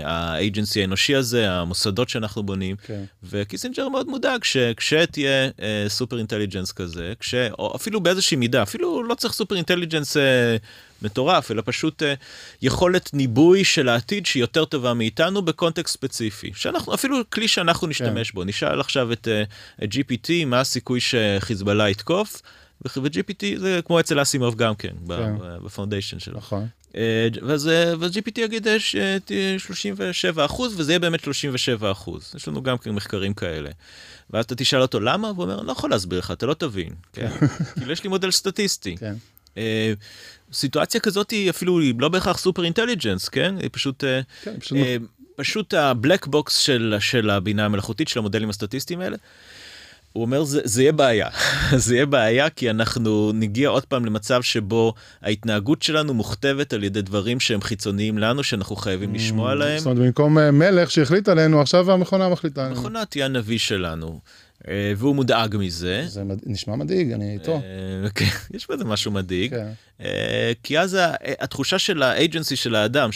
ה 0.03 0.15
agency 0.15 0.81
האנושי 0.81 1.15
הזה, 1.15 1.51
המוסדות 1.51 2.09
שאנחנו 2.09 2.43
בונים, 2.43 2.75
כן. 2.75 3.03
וקיסינג'ר 3.23 3.89
מאוד 3.89 4.07
מודאג 4.07 4.43
שכשתהיה 4.43 5.49
אה, 5.61 5.85
super 5.88 6.17
intelligence 6.17 6.71
כזה, 6.71 7.13
כש... 7.19 7.35
או 7.35 7.75
אפילו 7.75 8.01
באיזושהי 8.01 8.37
מידה, 8.37 8.63
אפילו 8.63 9.03
לא 9.03 9.15
צריך 9.15 9.33
super 9.34 9.55
intelligence 9.55 10.17
אה, 10.17 10.57
מטורף, 11.01 11.51
אלא 11.51 11.63
פשוט 11.65 12.03
אה, 12.03 12.13
יכולת 12.61 13.13
ניבוי 13.13 13.63
של 13.63 13.89
העתיד 13.89 14.25
שהיא 14.25 14.41
יותר 14.41 14.65
טובה 14.65 14.93
מאיתנו 14.93 15.41
ב 15.41 15.48
context 15.48 15.93
ספציפי. 15.93 16.51
שאנחנו, 16.55 16.93
אפילו 16.93 17.17
כלי 17.29 17.47
שאנחנו 17.47 17.87
נשתמש 17.87 18.31
בו. 18.31 18.43
נשאל 18.43 18.79
עכשיו 18.79 19.11
את, 19.11 19.27
אה, 19.27 19.43
את 19.83 19.89
GPT, 19.93 20.45
מה 20.45 20.59
הסיכוי 20.59 20.99
שחיזבאללה 20.99 21.89
יתקוף, 21.89 22.41
ו-GPT 22.85 23.59
זה 23.59 23.79
כמו 23.85 23.99
אצל 23.99 24.21
אסימוב 24.21 24.55
גם 24.55 24.75
כן, 24.75 24.89
כן. 24.89 24.95
ב- 25.07 25.57
ב 25.65 25.70
Foundation 25.70 26.19
שלו. 26.19 26.37
נכון. 26.37 26.67
אה, 26.97 27.01
ואז, 27.41 27.67
אה, 27.67 27.93
GPT 27.93 28.41
יגיד 28.41 28.67
אה, 28.67 28.79
ש- 28.79 28.95
תהיה 29.25 29.60
37 29.60 30.45
אחוז 30.45 30.79
וזה 30.79 30.91
יהיה 30.91 30.99
באמת 30.99 31.23
37 31.23 31.91
אחוז. 31.91 32.34
יש 32.36 32.47
לנו 32.47 32.63
גם 32.63 32.77
כן 32.77 32.91
מחקרים 32.91 33.34
כאלה. 33.34 33.69
ואז 34.29 34.45
אתה 34.45 34.55
תשאל 34.55 34.81
אותו 34.81 34.99
למה, 34.99 35.31
והוא 35.31 35.43
אומר, 35.43 35.60
אני 35.60 35.67
לא 35.67 35.71
יכול 35.71 35.89
להסביר 35.89 36.19
לך, 36.19 36.31
אתה 36.31 36.45
לא 36.45 36.53
תבין. 36.53 36.89
כן? 37.13 37.29
כאילו 37.73 37.91
יש 37.91 38.03
לי 38.03 38.10
מודל 38.10 38.31
סטטיסטי. 38.31 38.97
כן. 38.97 39.13
אה, 39.58 39.93
סיטואציה 40.53 40.99
כזאת 41.01 41.31
היא 41.31 41.49
אפילו 41.49 41.79
היא 41.79 41.93
לא 41.99 42.10
בהכרח 42.10 42.38
super 42.38 42.63
intelligence, 42.63 43.29
כן? 43.29 43.55
היא 43.62 43.69
פשוט... 43.73 44.03
אה, 44.03 44.21
כן, 44.43 44.60
פשוט 44.60 44.77
אה, 44.77 44.97
פשוט 45.38 45.73
ה 45.73 45.83
black 45.83 46.27
box 46.27 46.58
של, 46.58 46.95
של 46.99 47.29
הבינה 47.29 47.65
המלאכותית, 47.65 48.08
של 48.08 48.19
המודלים 48.19 48.49
הסטטיסטיים 48.49 49.01
האלה, 49.01 49.17
הוא 50.15 50.21
אומר 50.21 50.43
זה, 50.43 50.62
זה 50.63 50.82
יהיה 50.82 50.91
בעיה, 50.91 51.28
זה 51.86 51.95
יהיה 51.95 52.06
בעיה 52.06 52.49
כי 52.49 52.69
אנחנו 52.69 53.32
נגיע 53.34 53.69
עוד 53.69 53.86
פעם 53.86 54.06
למצב 54.06 54.41
שבו 54.41 54.93
ההתנהגות 55.21 55.82
שלנו 55.82 56.13
מוכתבת 56.13 56.73
על 56.73 56.84
ידי 56.84 57.01
דברים 57.01 57.39
שהם 57.39 57.62
חיצוניים 57.62 58.17
לנו, 58.17 58.43
שאנחנו 58.43 58.75
חייבים 58.75 59.15
לשמוע 59.15 59.51
עליהם. 59.51 59.78
זאת 59.78 59.86
אומרת, 59.86 59.99
במקום 59.99 60.38
אה, 60.38 60.51
מלך 60.51 60.91
שהחליט 60.91 61.30
עלינו, 61.30 61.62
עכשיו 61.62 61.91
המכונה 61.91 62.30
מחליטה 62.30 62.62
עלינו. 62.62 62.75
המכונה 62.78 63.06
תהיה 63.06 63.25
הנביא 63.25 63.58
שלנו, 63.58 64.19
אה, 64.67 64.93
והוא 64.97 65.15
מודאג 65.15 65.56
מזה. 65.60 66.04
זה 66.08 66.23
נשמע 66.45 66.75
מדאיג, 66.75 67.12
אני 67.12 67.34
איתו. 67.34 67.56
אה, 67.56 68.10
כן, 68.10 68.25
יש 68.56 68.67
בזה 68.69 68.86
משהו 68.86 69.12
מדאיג. 69.12 69.56
כן. 69.56 70.06
כי 70.63 70.80
אז 70.80 70.97
התחושה 71.39 71.80
של 71.80 72.04
האג'נסי 72.04 72.56
של 72.56 72.75
האדם 72.75 73.10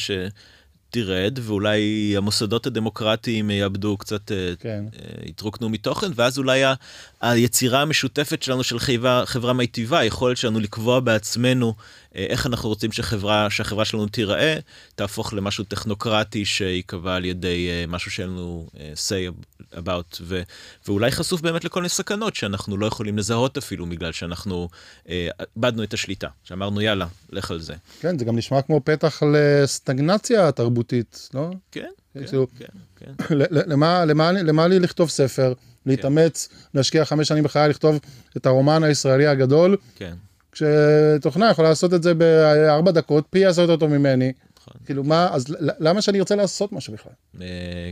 שתרד, 0.93 1.39
ואולי 1.41 2.13
המוסדות 2.17 2.67
הדמוקרטיים 2.67 3.49
יאבדו 3.51 3.97
קצת, 3.97 4.31
אה, 4.31 4.53
כן. 4.59 4.83
אה, 4.99 5.29
יתרוקנו 5.29 5.69
מתוכן, 5.69 6.07
ואז 6.15 6.37
אולי 6.37 6.63
ה- 6.63 6.73
היצירה 7.21 7.81
המשותפת 7.81 8.43
שלנו 8.43 8.63
של 8.63 8.79
חברה, 8.79 9.23
חברה 9.25 9.53
מיטיבה, 9.53 9.99
היכולת 9.99 10.37
שלנו 10.37 10.59
לקבוע 10.59 10.99
בעצמנו 10.99 11.73
איך 12.15 12.45
אנחנו 12.47 12.69
רוצים 12.69 12.91
שחברה, 12.91 13.49
שהחברה 13.49 13.85
שלנו 13.85 14.07
תיראה, 14.07 14.55
תהפוך 14.95 15.33
למשהו 15.33 15.63
טכנוקרטי 15.63 16.45
שייקבע 16.45 17.15
על 17.15 17.25
ידי 17.25 17.69
אה, 17.69 17.85
משהו 17.87 18.11
שאין 18.11 18.29
לנו 18.29 18.67
אה, 18.79 18.93
say 18.95 19.33
about, 19.73 20.17
ו, 20.21 20.41
ואולי 20.87 21.11
חשוף 21.11 21.41
באמת 21.41 21.63
לכל 21.63 21.79
מיני 21.79 21.89
סכנות 21.89 22.35
שאנחנו 22.35 22.77
לא 22.77 22.85
יכולים 22.85 23.17
לזהות 23.17 23.57
אפילו, 23.57 23.85
בגלל 23.85 24.11
שאנחנו 24.11 24.69
אה, 25.09 25.27
איבדנו 25.57 25.83
את 25.83 25.93
השליטה, 25.93 26.27
שאמרנו 26.43 26.81
יאללה, 26.81 27.07
לך 27.29 27.51
על 27.51 27.59
זה. 27.59 27.73
כן, 27.99 28.17
זה 28.19 28.25
גם 28.25 28.37
נשמע 28.37 28.61
כמו 28.61 28.81
פתח 28.83 29.23
לסטגנציה 29.33 30.51
תרבותית, 30.51 31.29
לא? 31.33 31.49
כן, 31.71 31.85
כן, 32.13 32.25
כאילו- 32.27 32.47
כן, 32.59 32.65
כן. 32.95 33.35
למה, 33.67 34.05
למה, 34.05 34.31
למה 34.31 34.67
לי 34.67 34.79
לכתוב 34.79 35.09
ספר, 35.09 35.53
להתאמץ, 35.85 36.49
להשקיע 36.73 37.05
חמש 37.05 37.27
שנים 37.27 37.43
בחיי, 37.43 37.69
לכתוב 37.69 37.99
את 38.37 38.45
הרומן 38.45 38.83
הישראלי 38.83 39.27
הגדול, 39.27 39.77
כן. 39.95 40.13
כשתוכנה 40.51 41.49
יכולה 41.51 41.69
לעשות 41.69 41.93
את 41.93 42.03
זה 42.03 42.13
בארבע 42.13 42.91
דקות, 42.91 43.25
פי 43.29 43.45
עשרת 43.45 43.69
אותו 43.69 43.87
ממני. 43.87 44.31
נכון. 44.61 44.73
כאילו 44.85 45.03
מה, 45.03 45.29
אז 45.31 45.45
למה 45.59 46.01
שאני 46.01 46.19
ארצה 46.19 46.35
לעשות 46.35 46.71
משהו 46.73 46.93
בכלל? 46.93 47.11
אה, 47.41 47.47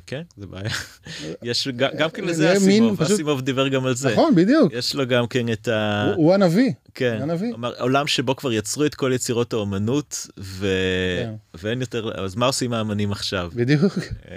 כן, 0.08 0.22
זה 0.38 0.46
בעיה. 0.48 0.70
יש 1.44 1.68
גם 1.78 2.10
כן 2.10 2.22
זה 2.26 2.32
לזה 2.32 2.66
מין 2.68 2.84
אסימוב, 2.84 3.02
אסימוב 3.02 3.42
דיבר 3.42 3.68
גם 3.68 3.86
על 3.86 3.96
זה. 3.96 4.12
נכון, 4.12 4.36
בדיוק. 4.36 4.74
יש 4.74 4.96
לו 4.96 5.08
גם 5.08 5.28
כן 5.28 5.52
את 5.52 5.68
ה... 5.68 6.14
הוא- 6.16 6.34
הנביא. 6.34 6.72
כן, 6.94 7.18
הנביא. 7.22 7.54
עולם 7.80 8.08
שבו 8.08 8.36
כבר 8.36 8.52
יצרו 8.54 8.86
את 8.86 8.96
כל 8.96 9.12
יצירות 9.16 9.54
האומנות. 9.54 10.28
כן. 10.60 11.34
ואין 11.54 11.82
יותר, 11.82 12.24
אז 12.24 12.36
מה 12.36 12.46
עושים 12.46 12.74
האמנים 12.74 13.12
עכשיו? 13.12 13.52
בדיוק. 13.56 14.00
אה, 14.32 14.36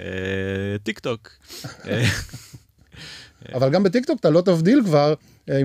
טיק 0.83 0.99
טוק. 0.99 1.29
אה, 1.87 2.03
אבל 3.55 3.69
גם 3.69 3.83
בטיקטוק 3.83 4.19
אתה 4.19 4.29
לא 4.29 4.41
תבדיל 4.41 4.81
כבר 4.85 5.13
אה, 5.49 5.59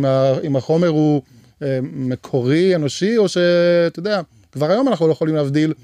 אם 0.44 0.56
החומר 0.56 0.88
הוא 0.88 1.22
אה, 1.22 1.35
מקורי, 1.82 2.74
אנושי, 2.74 3.16
או 3.16 3.28
שאתה 3.28 3.98
יודע, 3.98 4.20
כבר 4.52 4.70
היום 4.70 4.88
אנחנו 4.88 5.06
לא 5.06 5.12
יכולים 5.12 5.34
להבדיל 5.34 5.74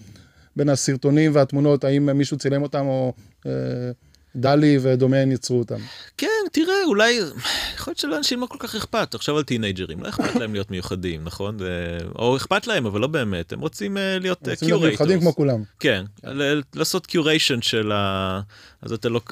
בין 0.57 0.69
הסרטונים 0.69 1.31
והתמונות, 1.35 1.85
האם 1.85 2.19
מישהו 2.19 2.39
צילם 2.39 2.63
אותם 2.63 2.87
או... 2.87 3.13
אה, 4.37 4.41
DALL-E 4.41 4.79
ודומיו 4.83 5.33
יצרו 5.33 5.59
אותם. 5.59 5.79
כן, 6.17 6.29
תראה, 6.53 6.85
אולי, 6.85 7.21
יכול 7.75 7.91
להיות 7.91 7.99
שלאנשים 7.99 8.41
לא 8.41 8.47
כל 8.47 8.59
כך 8.61 8.75
אכפת, 8.75 9.11
תחשוב 9.11 9.37
על 9.37 9.43
טינאייג'רים, 9.43 10.03
לא 10.03 10.09
אכפת 10.09 10.35
להם 10.35 10.53
להיות 10.53 10.71
מיוחדים, 10.71 11.25
נכון? 11.25 11.57
או 12.19 12.37
אכפת 12.37 12.67
להם, 12.67 12.87
אבל 12.87 13.01
לא 13.01 13.07
באמת, 13.07 13.53
הם 13.53 13.61
רוצים 13.61 13.97
uh, 13.97 14.01
להיות 14.21 14.49
רוצים 14.49 14.69
להיות 14.69 14.83
מיוחדים 14.83 15.21
כמו 15.21 15.35
כולם. 15.35 15.63
כן, 15.81 16.05
לעשות 16.75 17.07
curation 17.07 17.63
של 17.63 17.93
ה... 17.93 18.41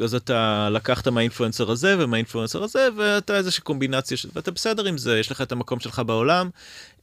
אז 0.00 0.14
אתה, 0.14 0.68
לקחת 0.72 1.08
מה 1.09 1.19
influencer 1.19 1.70
הזה 1.70 1.96
ומה 1.98 2.13
influencer 2.13 2.62
הזה, 2.62 2.88
ואתה 2.96 3.36
איזושהי 3.36 3.62
קומבינציה. 3.62 4.16
ואתה 4.34 4.50
בסדר 4.50 4.86
עם 4.86 4.98
זה, 4.98 5.18
יש 5.18 5.30
לך 5.30 5.42
את 5.42 5.52
המקום 5.52 5.80
שלך 5.80 6.02
בעולם. 6.06 6.50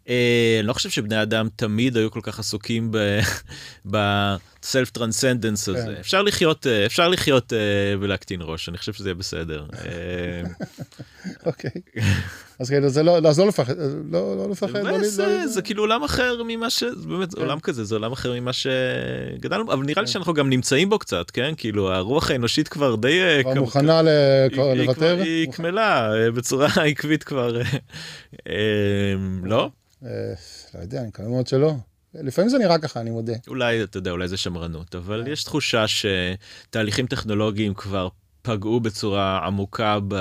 אה, 0.10 0.58
אני 0.60 0.68
לא 0.68 0.74
חושב 0.74 0.90
שבני 0.90 1.22
אדם 1.22 1.48
תמיד 1.56 1.98
היו 1.98 2.12
כל 2.12 2.20
כך 2.24 2.40
עסוקים 2.40 2.92
ב 3.86 4.07
self 4.07 4.90
transcendence 4.90 5.68
הזה. 5.70 5.84
כן. 5.86 6.00
אפשר 6.00 6.22
לחיות, 6.22 6.68
אה, 6.68 6.86
אפשר 6.86 7.08
לחיות 7.08 7.54
אה, 7.54 7.58
ולהקטין 8.00 8.40
ראש, 8.44 8.70
אני 8.70 8.78
חושב 8.78 8.94
שזה 8.94 9.10
יהיה 9.10 9.16
בסדר. 9.16 9.66
אה, 9.74 10.42
אוקיי. 11.46 11.72
אז 12.60 12.70
כאילו 12.70 12.90
זה 12.90 13.04
לא, 13.04 13.18
אז 13.18 13.40
לא 13.40 13.48
לפחד, 13.48 13.74
לא 14.12 14.38
לא 14.38 14.50
לפחד. 14.52 14.76
לא 14.76 14.94
וזה, 14.94 15.26
לא- 15.26 15.48
זה 15.48 15.62
כאילו 15.62 15.84
עולם 15.84 16.04
אחר 16.04 16.42
ממה 16.48 16.70
ש... 16.70 16.84
זה 16.84 17.08
באמת 17.08 17.34
כן. 17.34 17.42
עולם 17.42 17.60
כזה, 17.60 17.84
זה 17.84 17.96
עולם 17.96 18.12
אחר 18.12 18.34
ממה 18.34 18.52
שגדלנו, 18.54 19.74
אבל 19.74 19.86
נראה 19.86 20.02
לי 20.02 20.08
שאנחנו 20.08 20.34
גם 20.34 20.50
נמצאים 20.50 20.90
בו 20.90 21.00
קצת, 21.00 21.32
כן? 21.32 21.54
כאילו 21.58 21.94
הרוח 21.94 22.32
האנושית 22.32 22.68
כבר 22.68 22.96
די... 22.96 23.22
אה, 23.22 23.44
כבר 23.44 23.54
מוכנה 23.54 24.02
לוותר? 24.76 25.18
היא 25.22 25.52
קמלה 25.52 26.14
אה, 26.14 26.32
בצורה 26.32 26.68
עקבית 26.90 27.24
כבר. 27.24 27.58
אה, 27.58 27.64
אה, 28.50 29.14
לא? 29.44 29.70
אה, 30.06 30.10
לא 30.76 30.80
יודע, 30.80 31.00
אני 31.00 31.08
מקווה 31.08 31.30
מאוד 31.30 31.48
שלא. 31.48 31.74
לפעמים 32.14 32.50
זה 32.50 32.58
נראה 32.58 32.80
ככה, 32.80 33.02
אני 33.02 33.10
מודה. 33.10 33.34
אולי, 33.48 33.84
אתה 33.84 33.98
יודע, 33.98 34.12
אולי 34.12 34.28
זה 34.28 34.38
שמרנות, 34.38 34.96
אבל 34.96 35.28
יש 35.28 35.44
תחושה 35.44 35.86
שתהליכים 35.88 37.08
טכנולוגיים 37.08 37.74
כבר 37.74 38.08
פגעו 38.42 38.80
בצורה 38.80 39.46
עמוקה 39.46 40.00
ב... 40.08 40.16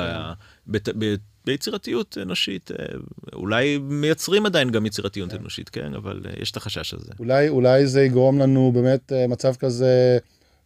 בת... 0.66 0.88
ב... 0.98 1.14
ביצירתיות 1.44 2.18
אנושית, 2.22 2.70
אה, 2.70 2.76
אולי 3.32 3.78
מייצרים 3.78 4.46
עדיין 4.46 4.70
גם 4.70 4.86
יצירתיות 4.86 5.34
אנושית, 5.34 5.68
כן? 5.68 5.94
אבל 5.94 6.22
אה, 6.26 6.32
יש 6.42 6.50
את 6.50 6.56
החשש 6.56 6.94
הזה. 6.94 7.12
אולי, 7.18 7.48
אולי 7.48 7.86
זה 7.86 8.02
יגרום 8.02 8.38
לנו 8.38 8.72
באמת 8.74 9.12
מצב 9.28 9.54
כזה 9.54 10.18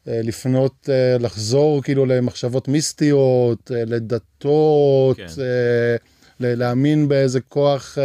לפנות, 0.06 0.88
לחזור 1.20 1.82
כאילו 1.82 2.06
למחשבות 2.06 2.68
מיסטיות, 2.68 3.70
לדתות, 3.74 5.16
כן. 5.16 5.26
להאמין 6.40 7.08
באיזה 7.08 7.40
כוח 7.40 7.98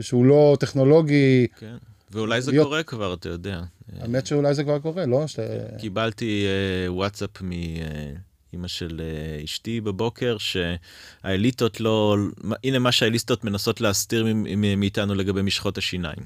שהוא 0.00 0.24
לא 0.26 0.56
טכנולוגי. 0.60 1.46
כן. 1.58 1.76
ואולי 2.10 2.42
זה 2.42 2.50
להיות- 2.50 2.64
קורה 2.66 2.82
כבר, 2.82 3.14
אתה 3.14 3.28
יודע. 3.28 3.62
האמת 4.00 4.26
שאולי 4.26 4.54
זה 4.54 4.64
כבר 4.64 4.78
קורה, 4.78 5.06
לא? 5.06 5.26
ש... 5.26 5.38
קיבלתי 5.78 6.46
אה, 6.46 6.92
וואטסאפ 6.92 7.30
מאימא 7.42 8.68
של 8.68 9.00
אה, 9.04 9.44
אשתי 9.44 9.80
בבוקר, 9.80 10.36
שהאליטות 10.38 11.80
לא... 11.80 12.16
הנה 12.64 12.78
מה 12.78 12.92
שהאליטות 12.92 13.44
מנסות 13.44 13.80
להסתיר 13.80 14.24
מ- 14.34 14.60
מ- 14.60 14.80
מאיתנו 14.80 15.14
לגבי 15.14 15.42
משחות 15.42 15.78
השיניים. 15.78 16.18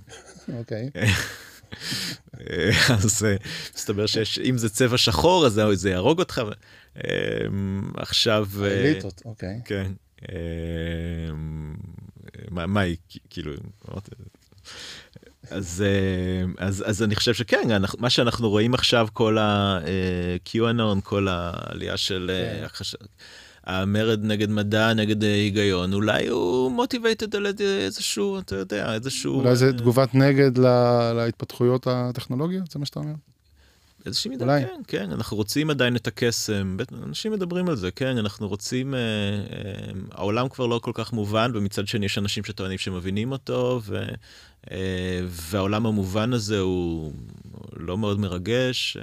אוקיי. 0.59 0.90
אה, 0.96 2.70
אז 3.05 3.25
אה, 3.25 3.37
מסתבר 3.77 4.07
שאם 4.07 4.59
זה 4.59 4.68
צבע 4.68 4.99
שחור 4.99 5.46
אז 5.46 5.61
זה- 5.75 5.90
יהרוג 5.90 6.18
אותך. 6.18 6.42
אה, 7.05 7.11
עכשיו... 7.96 8.49
אה, 8.62 8.66
אליטות, 8.81 9.22
אוקיי. 9.25 9.61
כן. 9.64 9.92
אה, 12.38 12.44
מה 12.51 12.66
מה 12.66 12.81
היא 12.81 12.96
כאילו 13.31 13.53
אמרתי, 13.90 14.11
אז 15.51 15.85
אה, 15.87 16.66
אז 16.66 16.85
אז 16.87 17.03
אני 17.03 17.16
חושב 17.16 17.35
שכן 17.35 17.70
אנחנו, 17.70 17.99
מה 18.01 18.11
שאנחנו 18.11 18.51
רואים 18.51 18.75
עכשיו 18.75 19.09
כל 19.12 19.38
ה-QAnon 19.38 21.01
כל 21.03 21.29
העלייה 21.31 21.96
של 21.96 22.31
אה, 22.35 22.59
כן. 22.59 22.64
החש... 22.64 22.94
המרד 23.64 24.25
נגד 24.25 24.51
מדע 24.51 24.94
נגד 24.94 25.25
אה, 25.25 25.35
היגיון 25.35 25.92
אולי 25.92 26.29
הוא 26.29 26.72
מוטיבייטד 26.72 27.37
על 27.37 27.46
איזשהו 27.61 28.38
אתה 28.38 28.57
יודע 28.57 28.94
איזשהו 28.94 29.40
אולי 29.40 29.57
זה 29.57 29.66
אה, 29.66 29.72
תגובת 29.72 30.14
נגד 30.14 30.59
ל- 30.59 31.12
להתפתחויות 31.12 31.87
הטכנולוגיות? 31.87 32.70
זה 32.70 32.79
מה 32.79 32.87
שאתה 32.87 32.99
אומר? 33.01 33.12
איזושהי 34.07 34.29
מידה, 34.29 34.45
אולי. 34.45 34.64
כן, 34.64 34.81
כן, 34.87 35.11
אנחנו 35.11 35.37
רוצים 35.37 35.71
עדיין 35.71 35.97
את 35.97 36.07
הקסם, 36.07 36.77
אנשים 37.03 37.33
מדברים 37.33 37.69
על 37.69 37.77
זה, 37.77 37.90
כן, 37.90 38.19
אנחנו 38.19 38.49
רוצים, 38.49 38.95
אה, 38.95 38.99
אה, 39.01 39.92
העולם 40.11 40.49
כבר 40.49 40.66
לא 40.66 40.79
כל 40.83 40.90
כך 40.95 41.12
מובן, 41.12 41.51
ומצד 41.55 41.87
שני 41.87 42.07
יש 42.07 42.19
אנשים 42.19 42.45
שטוענים 42.45 42.79
שמבינים 42.79 43.33
אותו, 43.33 43.81
ו, 43.85 44.05
אה, 44.71 45.21
והעולם 45.29 45.87
המובן 45.87 46.33
הזה 46.33 46.59
הוא 46.59 47.12
לא 47.73 47.99
מאוד 47.99 48.21
מרגש, 48.21 48.97
אה, 48.97 49.03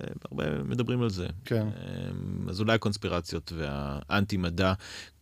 אה, 0.00 0.06
הרבה 0.30 0.62
מדברים 0.62 1.02
על 1.02 1.10
זה. 1.10 1.26
כן. 1.44 1.66
אה, 1.76 2.10
אז 2.48 2.60
אולי 2.60 2.74
הקונספירציות 2.74 3.52
והאנטי 3.56 4.36
מדע, 4.36 4.72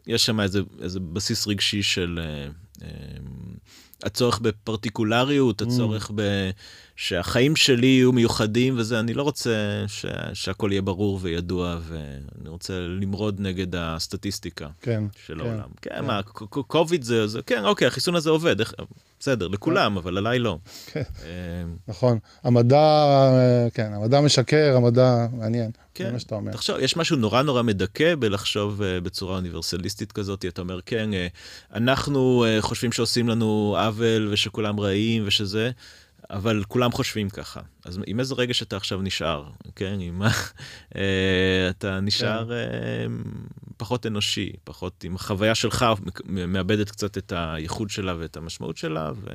יש 0.07 0.27
שם 0.27 0.41
איזה, 0.41 0.61
איזה 0.83 1.01
בסיס 1.01 1.47
רגשי 1.47 1.83
של 1.83 2.21
אה, 2.23 2.49
אה, 2.83 2.89
הצורך 4.03 4.39
בפרטיקולריות, 4.39 5.63
הצורך 5.63 6.11
ב... 6.15 6.51
שהחיים 7.03 7.57
שלי 7.57 7.87
יהיו 7.87 8.13
מיוחדים 8.13 8.75
וזה, 8.79 9.01
אני 9.01 9.15
לא 9.15 9.23
רוצה 9.23 9.51
ש... 9.87 10.07
שהכל 10.35 10.69
יהיה 10.73 10.83
ברור 10.83 11.19
וידוע, 11.23 11.79
ואני 11.89 12.49
רוצה 12.49 12.73
למרוד 13.01 13.41
נגד 13.41 13.67
הסטטיסטיקה 13.77 14.69
כן. 14.83 15.05
של 15.27 15.35
כן. 15.35 15.41
העולם. 15.41 15.69
כן, 15.83 16.05
מה, 16.05 16.23
ק- 16.23 16.43
ק- 16.43 16.67
קוביד 16.67 17.03
זה, 17.03 17.27
זה, 17.27 17.41
כן, 17.47 17.65
אוקיי, 17.65 17.87
החיסון 17.87 18.15
הזה 18.15 18.31
עובד, 18.31 18.61
איך- 18.61 18.75
בסדר, 19.21 19.49
לכולם, 19.49 19.97
אבל 19.97 20.19
עליי 20.19 20.39
לא. 20.39 20.59
כן. 20.87 21.03
אה, 21.25 21.27
נכון. 21.89 22.19
המדע, 22.45 22.77
אה, 22.79 23.69
כן, 23.75 23.93
המדע 23.93 24.21
משקר, 24.21 24.75
המדע 24.77 25.27
מעניין. 25.33 25.71
זה 25.75 25.81
כן, 25.95 26.13
מה 26.13 26.19
שאתה 26.19 26.35
אומר. 26.35 26.53
תחשוב, 26.53 26.77
יש 26.81 26.97
משהו 26.97 27.17
נורא 27.17 27.43
נורא 27.43 27.63
מדכא 27.63 28.15
בלחשוב 28.19 28.81
uh, 28.81 29.05
בצורה 29.05 29.37
אוניברסליסטית 29.37 30.13
כזאת, 30.13 30.45
אתה 30.49 30.63
אומר, 30.63 30.81
כן, 30.87 31.11
אנחנו 31.75 32.45
חושבים 32.61 32.93
שעושים 32.93 33.29
לנו 33.29 33.77
עוול 33.79 34.29
ושכולם 34.33 34.81
רעים 34.81 35.23
ושזה, 35.27 35.71
אבל 36.31 36.63
כולם 36.69 36.93
חושבים 36.93 37.31
ככה. 37.31 37.61
אז 37.85 37.99
עם 38.07 38.21
איזה 38.21 38.35
רגש 38.35 38.63
אתה 38.63 38.77
עכשיו 38.77 39.03
נשאר, 39.03 39.45
כן? 39.77 39.97
עם 40.01 40.19
מה... 40.19 40.31
uh, 40.31 40.97
אתה 41.71 42.01
נשאר 42.01 42.51
uh, 42.51 43.11
פחות 43.77 44.07
אנושי, 44.07 44.53
פחות 44.65 45.05
עם 45.05 45.15
החוויה 45.15 45.55
שלך, 45.55 45.87
מאבדת 46.27 46.91
קצת 46.91 47.19
את 47.19 47.33
הייחוד 47.37 47.91
שלה 47.91 48.15
ואת 48.19 48.37
המשמעות 48.37 48.77
שלה, 48.77 49.11
ו... 49.15 49.27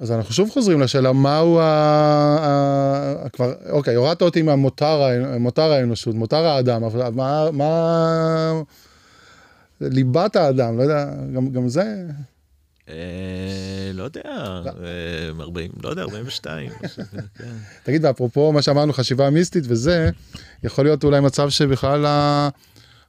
אז 0.00 0.12
אנחנו 0.12 0.34
שוב 0.34 0.50
חוזרים 0.50 0.80
לשאלה, 0.80 1.12
מהו 1.12 1.60
ה... 1.60 1.64
ה... 2.40 3.28
כבר, 3.28 3.52
אוקיי, 3.70 3.94
הורדת 3.94 4.22
אותי 4.22 4.42
מהמותר 4.42 5.72
האנושות, 5.72 6.14
מותר 6.14 6.46
האדם, 6.46 6.84
אבל 6.84 7.10
מה... 7.10 7.50
מה... 7.50 8.62
ליבת 9.80 10.36
האדם, 10.36 10.78
לא 10.78 10.82
יודע, 10.82 11.06
גם, 11.34 11.48
גם 11.48 11.68
זה, 11.68 11.82
אה, 11.82 12.14
לא 13.94 14.02
יודע, 14.02 14.20
אה, 14.24 15.30
40, 15.40 15.70
לא 15.82 15.88
יודע, 15.88 16.02
42. 16.02 16.70
משהו 16.84 17.02
כזה, 17.12 17.22
כן. 17.38 17.44
תגיד, 17.82 18.04
ואפרופו 18.04 18.52
מה 18.52 18.62
שאמרנו, 18.62 18.92
חשיבה 18.92 19.30
מיסטית 19.30 19.64
וזה, 19.68 20.10
יכול 20.62 20.84
להיות 20.84 21.04
אולי 21.04 21.20
מצב 21.20 21.50
שבכלל 21.50 22.06
ה... 22.06 22.48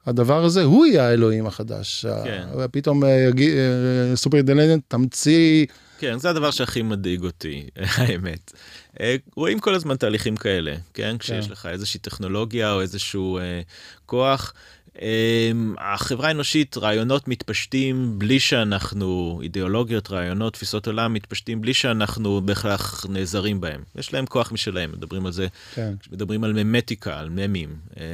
הדבר 0.06 0.44
הזה 0.44 0.62
הוא 0.62 0.86
יהיה 0.86 1.08
האלוהים 1.08 1.46
החדש. 1.46 2.06
כן. 2.24 2.44
ה- 2.60 2.68
פתאום 2.68 3.04
אה, 3.04 3.08
אה, 3.08 4.16
סופר 4.16 4.36
אינטליגנט 4.36 4.82
תמציא, 4.88 5.66
כן, 5.98 6.18
זה 6.18 6.30
הדבר 6.30 6.50
שהכי 6.50 6.82
מדאיג 6.82 7.24
אותי, 7.24 7.66
האמת. 7.96 8.52
אה, 9.00 9.16
רואים 9.36 9.58
כל 9.58 9.74
הזמן 9.74 9.96
תהליכים 9.96 10.36
כאלה, 10.36 10.74
כן? 10.94 11.16
כשיש 11.18 11.50
לך 11.50 11.66
איזושהי 11.66 12.00
טכנולוגיה 12.00 12.72
או 12.72 12.80
איזשהו 12.80 13.38
אה, 13.38 13.60
כוח. 14.06 14.52
אה, 15.00 15.50
החברה 15.78 16.28
האנושית, 16.28 16.76
רעיונות 16.76 17.28
מתפשטים 17.28 18.18
בלי 18.18 18.40
שאנחנו, 18.40 19.40
אידיאולוגיות, 19.42 20.10
רעיונות, 20.10 20.52
תפיסות 20.52 20.86
עולם 20.86 21.12
מתפשטים 21.12 21.60
בלי 21.60 21.74
שאנחנו 21.74 22.40
בהכרח 22.40 23.06
נעזרים 23.08 23.60
בהם. 23.60 23.82
יש 23.96 24.12
להם 24.12 24.26
כוח 24.26 24.52
משלהם, 24.52 24.92
מדברים 24.92 25.26
על 25.26 25.32
זה, 25.32 25.46
כן, 25.74 25.94
מדברים 26.12 26.44
על 26.44 26.52
ממטיקה, 26.52 27.18
על 27.18 27.28
ממים. 27.28 27.76
אה, 27.96 28.04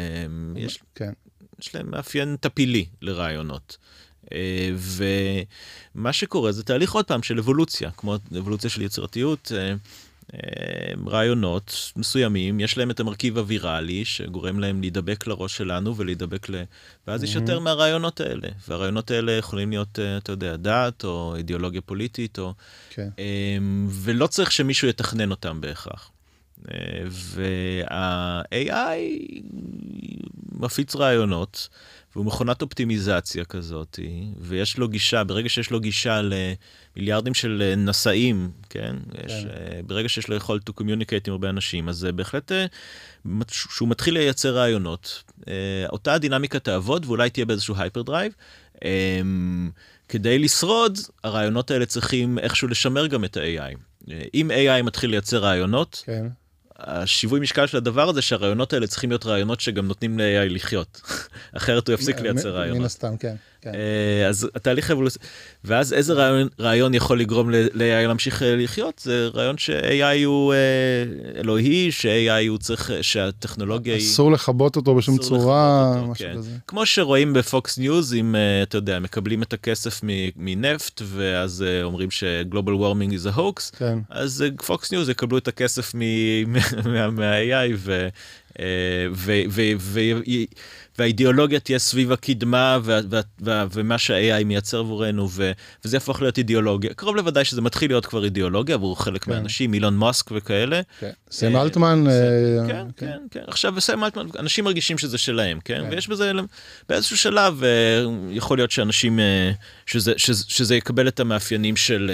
יש, 0.56 0.78
כן, 0.94 1.12
יש 1.60 1.74
להם 1.74 1.90
מאפיין 1.90 2.36
טפילי 2.40 2.86
לרעיונות. 3.02 3.76
אה, 4.32 4.70
ומה 5.94 6.12
שקורה 6.12 6.52
זה 6.52 6.62
תהליך 6.62 6.92
עוד 6.92 7.04
פעם 7.04 7.22
של 7.22 7.38
אבולוציה, 7.38 7.90
כמו 7.90 8.16
אבולוציה 8.38 8.70
של 8.70 8.82
יצירתיות. 8.82 9.52
אה, 10.34 10.40
רעיונות 11.06 11.92
מסוימים, 11.96 12.60
יש 12.60 12.78
להם 12.78 12.90
את 12.90 13.00
המרכיב 13.00 13.38
הוויראלי 13.38 14.04
שגורם 14.04 14.60
להם 14.60 14.80
להידבק 14.80 15.26
לראש 15.26 15.56
שלנו 15.56 15.96
ולהידבק 15.96 16.48
ל... 16.48 16.62
ואז 17.06 17.24
יש 17.24 17.34
יותר 17.34 17.60
מהרעיונות 17.60 18.20
האלה, 18.20 18.48
והרעיונות 18.68 19.10
האלה 19.10 19.32
יכולים 19.32 19.70
להיות, 19.70 19.98
אה, 19.98 20.16
אתה 20.16 20.32
יודע, 20.32 20.56
דת 20.56 21.04
או 21.04 21.34
אידיאולוגיה 21.36 21.80
פוליטית, 21.80 22.38
או... 22.38 22.54
כן. 22.90 23.08
אמ, 23.18 23.86
ולא 23.90 24.26
צריך 24.26 24.52
שמישהו 24.52 24.88
יתכנן 24.88 25.30
אותם 25.30 25.60
בהכרח. 25.60 26.10
אה, 26.70 27.04
וה-AI 27.10 28.98
מפיץ 30.52 30.96
רעיונות, 30.96 31.68
והוא 32.16 32.26
מכונת 32.26 32.62
אופטימיזציה 32.62 33.44
כזאת, 33.44 33.98
ויש 34.38 34.78
לו 34.78 34.88
גישה, 34.88 35.24
ברגע 35.24 35.48
שיש 35.48 35.70
לו 35.70 35.80
גישה 35.80 36.20
למיליארדים 36.22 37.34
של 37.34 37.62
אה, 37.64 37.76
נשאים, 37.76 38.50
כן? 38.70 38.96
כן. 39.12 39.26
יש, 39.26 39.32
אה, 39.32 39.80
ברגע 39.86 40.08
שיש 40.08 40.28
לו 40.28 40.36
יכולת 40.36 40.70
to 40.70 40.72
communicate 40.72 41.24
עם 41.26 41.32
הרבה 41.32 41.48
אנשים, 41.48 41.88
אז 41.88 42.08
בהחלט, 42.14 42.52
שהוא 43.50 43.88
מתחיל 43.88 44.14
לייצר 44.14 44.56
רעיונות, 44.56 45.22
אותה 45.88 46.14
הדינמיקה 46.14 46.58
תעבוד 46.58 47.06
ואולי 47.06 47.30
תהיה 47.30 47.46
באיזשהו 47.46 47.74
hyperdrive. 47.78 48.32
כדי 50.08 50.38
לשרוד, 50.38 50.98
הרעיונות 51.24 51.70
האלה 51.70 51.86
צריכים 51.86 52.38
איכשהו 52.38 52.68
לשמר 52.68 53.06
גם 53.06 53.24
את 53.24 53.36
ה-AI. 53.36 53.76
אם 54.34 54.50
AI 54.50 54.82
מתחיל 54.82 55.10
לייצר 55.10 55.38
רעיונות, 55.38 56.02
כן. 56.06 56.26
השיווי 56.78 57.40
משקל 57.40 57.66
של 57.66 57.76
הדבר 57.76 58.08
הזה 58.08 58.22
שהרעיונות 58.22 58.72
האלה 58.72 58.86
צריכים 58.86 59.10
להיות 59.10 59.26
רעיונות 59.26 59.60
שגם 59.60 59.86
נותנים 59.86 60.18
ל-AI 60.18 60.48
לחיות, 60.48 61.00
אחרת 61.56 61.88
הוא 61.88 61.94
יפסיק 61.94 62.20
לייצר 62.20 62.50
רעיונות. 62.56 62.78
מן 62.78 62.84
הסתם, 62.84 63.16
כן. 63.16 63.34
כן. 63.66 63.74
אה, 63.74 64.28
אז 64.28 64.48
התהליך 64.54 64.90
אבולוציה, 64.90 65.22
ואז 65.64 65.92
איזה 65.92 66.12
רעיון, 66.12 66.48
רעיון 66.60 66.94
יכול 66.94 67.20
לגרום 67.20 67.50
ל-AI 67.50 68.06
להמשיך 68.08 68.42
אה, 68.42 68.56
לחיות? 68.56 68.98
זה 68.98 69.28
רעיון 69.34 69.58
ש-AI 69.58 70.24
הוא 70.24 70.52
אה, 70.52 70.58
אלוהי, 71.40 71.92
ש-AI 71.92 72.48
הוא 72.48 72.58
צריך, 72.58 72.90
שהטכנולוגיה 73.02 73.94
היא... 73.94 74.02
אסור 74.02 74.32
לכבות 74.32 74.76
אותו 74.76 74.94
בשום 74.94 75.18
צורה, 75.18 75.92
אותו, 75.94 76.06
משהו 76.06 76.26
כן. 76.26 76.34
כזה. 76.36 76.50
כמו 76.66 76.86
שרואים 76.86 77.32
בפוקס 77.32 77.78
ניוז, 77.78 78.14
אם 78.14 78.34
אתה 78.62 78.76
יודע, 78.76 78.98
מקבלים 78.98 79.42
את 79.42 79.52
הכסף 79.52 80.00
מנפט, 80.36 81.02
ואז 81.04 81.64
אומרים 81.82 82.10
ש-Global 82.10 82.54
Warming 82.54 83.12
is 83.12 83.34
a 83.34 83.38
hoax, 83.38 83.76
כן. 83.78 83.98
אז 84.10 84.44
פוקס 84.66 84.92
ניוז 84.92 85.08
יקבלו 85.08 85.38
את 85.38 85.48
הכסף 85.48 85.94
מה-AI, 87.16 87.72
ו... 87.76 88.08
והאידיאולוגיה 90.98 91.60
תהיה 91.60 91.78
סביב 91.78 92.12
הקדמה 92.12 92.78
ומה 93.72 93.98
שה-AI 93.98 94.44
מייצר 94.44 94.78
עבורנו, 94.78 95.28
וזה 95.84 95.96
יהפוך 95.96 96.22
להיות 96.22 96.38
אידיאולוגיה. 96.38 96.94
קרוב 96.94 97.16
לוודאי 97.16 97.44
שזה 97.44 97.60
מתחיל 97.60 97.90
להיות 97.90 98.06
כבר 98.06 98.24
אידיאולוגיה 98.24 98.74
עבור 98.74 99.02
חלק 99.02 99.24
כן. 99.24 99.30
מהאנשים, 99.30 99.74
אילון 99.74 99.96
מאסק 99.96 100.30
וכאלה. 100.30 100.80
כן. 101.00 101.10
סם 101.30 101.56
אה, 101.56 101.62
אלטמן. 101.62 102.04
אה, 102.06 102.12
כן, 102.66 102.86
כן, 102.96 103.06
כן, 103.06 103.18
כן. 103.30 103.40
עכשיו 103.46 103.80
סם 103.80 104.04
אלטמן, 104.04 104.26
אנשים 104.38 104.64
מרגישים 104.64 104.98
שזה 104.98 105.18
שלהם, 105.18 105.58
כן? 105.64 105.84
ויש 105.90 106.08
בזה, 106.08 106.32
באיזשהו 106.88 107.16
שלב, 107.16 107.64
אה, 107.64 108.04
יכול 108.30 108.58
להיות 108.58 108.70
שאנשים, 108.70 109.20
שזה 110.26 110.76
יקבל 110.76 111.08
את 111.08 111.20
המאפיינים 111.20 111.76
של... 111.76 112.10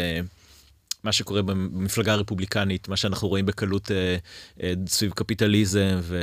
מה 1.05 1.13
שקורה 1.13 1.43
במפלגה 1.43 2.13
הרפובליקנית, 2.13 2.89
מה 2.89 2.97
שאנחנו 2.97 3.29
רואים 3.29 3.47
בקלות 3.47 3.91
אה, 3.91 4.17
אה, 4.63 4.73
סביב 4.87 5.13
קפיטליזם, 5.13 5.99
ו... 6.01 6.21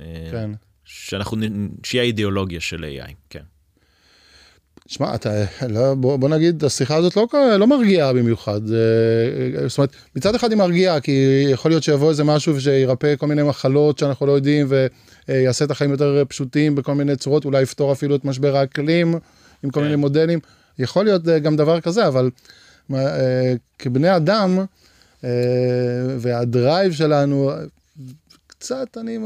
אה, 0.00 0.04
כן. 0.30 0.50
שאנחנו, 0.84 1.36
שיהיה 1.82 2.04
אידיאולוגיה 2.04 2.60
של 2.60 2.84
AI, 2.84 3.12
כן. 3.30 3.42
שמע, 4.86 5.14
אתה, 5.14 5.30
לא, 5.68 5.94
בוא, 5.94 6.16
בוא 6.16 6.28
נגיד, 6.28 6.64
השיחה 6.64 6.96
הזאת 6.96 7.16
לא, 7.16 7.26
לא 7.58 7.66
מרגיעה 7.66 8.12
במיוחד. 8.12 8.60
זאת 9.66 9.78
אומרת, 9.78 9.90
מצד 10.16 10.34
אחד 10.34 10.50
היא 10.50 10.58
מרגיעה, 10.58 11.00
כי 11.00 11.44
יכול 11.50 11.70
להיות 11.70 11.82
שיבוא 11.82 12.10
איזה 12.10 12.24
משהו 12.24 12.60
שירפא 12.60 13.16
כל 13.16 13.26
מיני 13.26 13.42
מחלות 13.42 13.98
שאנחנו 13.98 14.26
לא 14.26 14.32
יודעים, 14.32 14.66
ויעשה 15.28 15.64
את 15.64 15.70
החיים 15.70 15.90
יותר 15.90 16.22
פשוטים 16.28 16.74
בכל 16.74 16.94
מיני 16.94 17.16
צורות, 17.16 17.44
אולי 17.44 17.62
יפתור 17.62 17.92
אפילו 17.92 18.16
את 18.16 18.24
משבר 18.24 18.56
האקלים 18.56 19.14
עם 19.62 19.70
כל 19.70 19.80
כן. 19.80 19.84
מיני 19.84 19.96
מודלים. 19.96 20.38
יכול 20.78 21.04
להיות 21.04 21.24
גם 21.24 21.56
דבר 21.56 21.80
כזה, 21.80 22.06
אבל 22.06 22.24
אה, 22.24 22.30
כבני 23.78 24.16
אדם, 24.16 24.58
אה, 25.24 25.30
והדרייב 26.18 26.92
שלנו, 26.92 27.50
קצת 28.46 28.98
אני... 29.00 29.16
אה, 29.16 29.22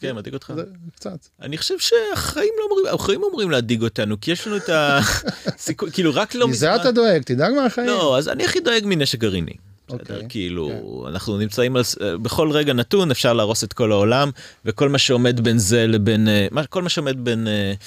כן, 0.00 0.16
מדאיג 0.16 0.34
אותך? 0.34 0.52
קצת. 0.96 1.26
אני 1.42 1.58
חושב 1.58 1.78
שהחיים 1.78 2.52
לא 2.58 2.64
אומרים, 2.64 2.94
החיים 2.94 3.22
אומרים 3.22 3.50
להדאיג 3.50 3.82
אותנו, 3.82 4.20
כי 4.20 4.30
יש 4.30 4.46
לנו 4.46 4.56
את 4.56 4.70
הסיכוי, 4.72 5.90
כאילו 5.94 6.14
רק 6.14 6.34
לא 6.34 6.48
מזמן... 6.48 6.70
מזה 6.70 6.82
אתה 6.82 6.92
דואג, 6.92 7.22
תדאג 7.22 7.52
מהחיים. 7.54 7.86
לא, 7.86 8.18
אז 8.18 8.28
אני 8.28 8.44
הכי 8.44 8.60
דואג 8.60 8.82
מנשק 8.84 9.18
גרעיני. 9.18 9.52
Okay, 9.90 9.92
אוקיי, 9.92 10.22
כאילו 10.28 10.68
okay. 10.68 10.72
כן. 11.04 11.08
אנחנו 11.08 11.38
נמצאים 11.38 11.76
על 11.76 11.82
בכל 12.22 12.50
רגע 12.50 12.72
נתון 12.72 13.10
אפשר 13.10 13.32
להרוס 13.32 13.64
את 13.64 13.72
כל 13.72 13.92
העולם 13.92 14.30
וכל 14.64 14.88
מה 14.88 14.98
שעומד 14.98 15.40
בין 15.40 15.58
זה 15.58 15.86
לבין 15.86 16.28
אה, 16.28 16.66
כל 16.70 16.82
מה 16.82 16.88
שעומד 16.88 17.24
בין 17.24 17.46
uh, 17.46 17.84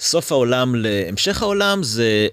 סוף 0.00 0.32
העולם 0.32 0.74
להמשך 0.74 1.42
העולם 1.42 1.82
זה 1.82 2.28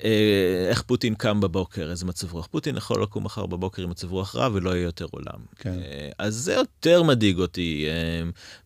איך 0.69 0.81
פוטין 0.81 1.15
קם 1.15 1.41
בבוקר 1.41 1.91
איזה 1.91 2.05
מצב 2.05 2.33
רוח 2.33 2.47
פוטין 2.51 2.77
יכול 2.77 3.03
לקום 3.03 3.23
מחר 3.23 3.45
בבוקר 3.45 3.83
עם 3.83 3.89
מצב 3.89 4.11
רוח 4.11 4.35
רע 4.35 4.49
ולא 4.53 4.69
יהיה 4.69 4.83
יותר 4.83 5.05
עולם 5.11 5.39
okay. 5.55 5.63
כן. 5.63 5.79
אז 6.19 6.35
זה 6.35 6.53
יותר 6.53 7.03
מדאיג 7.03 7.39
אותי 7.39 7.85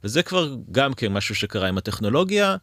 וזה 0.04 0.24
כבר 0.24 0.56
גם 0.72 0.94
כן 0.94 1.14
משהו 1.14 1.36
שקרה 1.36 1.68
עם 1.68 1.78
הטכנולוגיה 1.78 2.50
אה, 2.52 2.58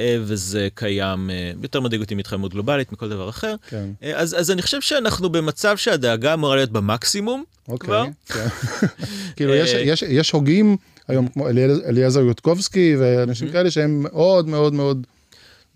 וזה 0.00 0.68
קיים, 0.74 1.30
אה, 1.30 1.52
יותר 1.62 1.80
מדאיג 1.80 2.00
אותי 2.00 2.14
מהתחממות 2.14 2.52
גלובלית, 2.52 2.92
מכל 2.92 3.08
דבר 3.08 3.28
אחר. 3.28 3.54
כן. 3.68 3.90
אה, 4.02 4.16
אז, 4.16 4.36
אז 4.38 4.50
אני 4.50 4.62
חושב 4.62 4.80
שאנחנו 4.80 5.28
במצב 5.28 5.76
שהדאגה 5.76 6.34
אמורה 6.34 6.56
להיות 6.56 6.70
במקסימום 6.70 7.44
אוקיי, 7.68 7.86
כבר. 7.86 8.06
כן. 8.26 8.46
כאילו 9.36 9.54
יש, 9.54 9.72
יש, 9.72 10.02
יש 10.02 10.30
הוגים 10.30 10.76
היום 11.08 11.28
כמו 11.28 11.48
אליעזר 11.88 12.20
יודקובסקי 12.20 12.96
ואנשים 12.98 13.52
כאלה 13.52 13.70
שהם 13.70 14.02
מאוד 14.02 14.48
מאוד 14.48 14.72
מאוד 14.72 15.06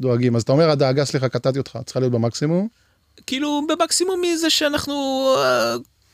דואגים. 0.00 0.36
אז 0.36 0.42
אתה 0.42 0.52
אומר 0.52 0.70
הדאגה, 0.70 1.04
סליחה, 1.04 1.28
קטעתי 1.28 1.58
אותך, 1.58 1.78
צריכה 1.84 2.00
להיות 2.00 2.12
במקסימום? 2.12 2.68
כאילו 3.26 3.62
במקסימום 3.68 4.22
מזה 4.22 4.50
שאנחנו 4.50 5.26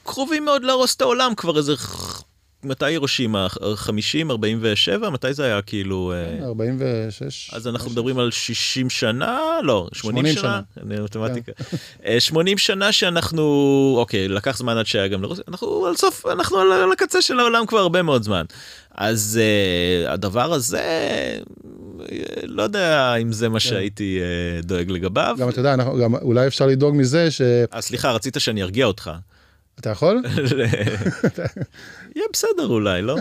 קרובים 0.04 0.44
מאוד 0.44 0.64
להרוס 0.64 0.96
את 0.96 1.00
העולם 1.00 1.34
כבר 1.36 1.58
איזה 1.58 1.76
מתי 2.66 2.84
הירושימה? 2.84 3.46
50, 3.74 4.30
47? 4.30 5.10
מתי 5.10 5.34
זה 5.34 5.44
היה 5.44 5.62
כאילו... 5.62 6.12
46. 6.42 7.50
אה, 7.52 7.56
אז 7.56 7.68
אנחנו 7.68 7.90
מדברים 7.90 8.18
על 8.18 8.30
60 8.30 8.90
שנה? 8.90 9.40
לא, 9.62 9.88
80 9.92 10.34
שנה? 10.34 10.60
אני 10.82 11.00
מתמטיקה. 11.00 11.52
80 12.18 12.46
כן. 12.46 12.52
אה, 12.52 12.58
שנה 12.58 12.92
שאנחנו, 12.92 13.44
אוקיי, 13.98 14.28
לקח 14.28 14.56
זמן 14.56 14.76
עד 14.76 14.86
שהיה 14.86 15.08
גם 15.08 15.22
לרוסיה, 15.22 15.44
אנחנו 15.48 15.86
על 15.86 15.96
סוף, 15.96 16.26
אנחנו 16.26 16.58
על 16.58 16.92
הקצה 16.92 17.22
של 17.22 17.40
העולם 17.40 17.66
כבר 17.66 17.78
הרבה 17.78 18.02
מאוד 18.02 18.22
זמן. 18.22 18.44
אז 18.96 19.40
uh, 20.06 20.10
הדבר 20.10 20.52
הזה, 20.52 20.82
לא 22.42 22.62
יודע 22.62 23.14
אם 23.14 23.32
זה 23.32 23.48
מה 23.48 23.54
כן. 23.54 23.60
שהייתי 23.60 24.20
uh, 24.62 24.66
דואג 24.66 24.90
לגביו. 24.90 25.36
גם 25.38 25.48
אתה 25.48 25.60
יודע, 25.60 25.74
אנחנו, 25.74 25.98
גם 25.98 26.14
אולי 26.14 26.46
אפשר 26.46 26.66
לדאוג 26.66 26.96
מזה 26.96 27.30
ש... 27.30 27.40
아, 27.72 27.80
סליחה, 27.80 28.12
רצית 28.12 28.36
שאני 28.38 28.62
ארגיע 28.62 28.86
אותך. 28.86 29.10
אתה 29.80 29.90
יכול? 29.90 30.22
יהיה 32.16 32.26
בסדר 32.32 32.66
אולי, 32.66 33.02
לא? 33.02 33.16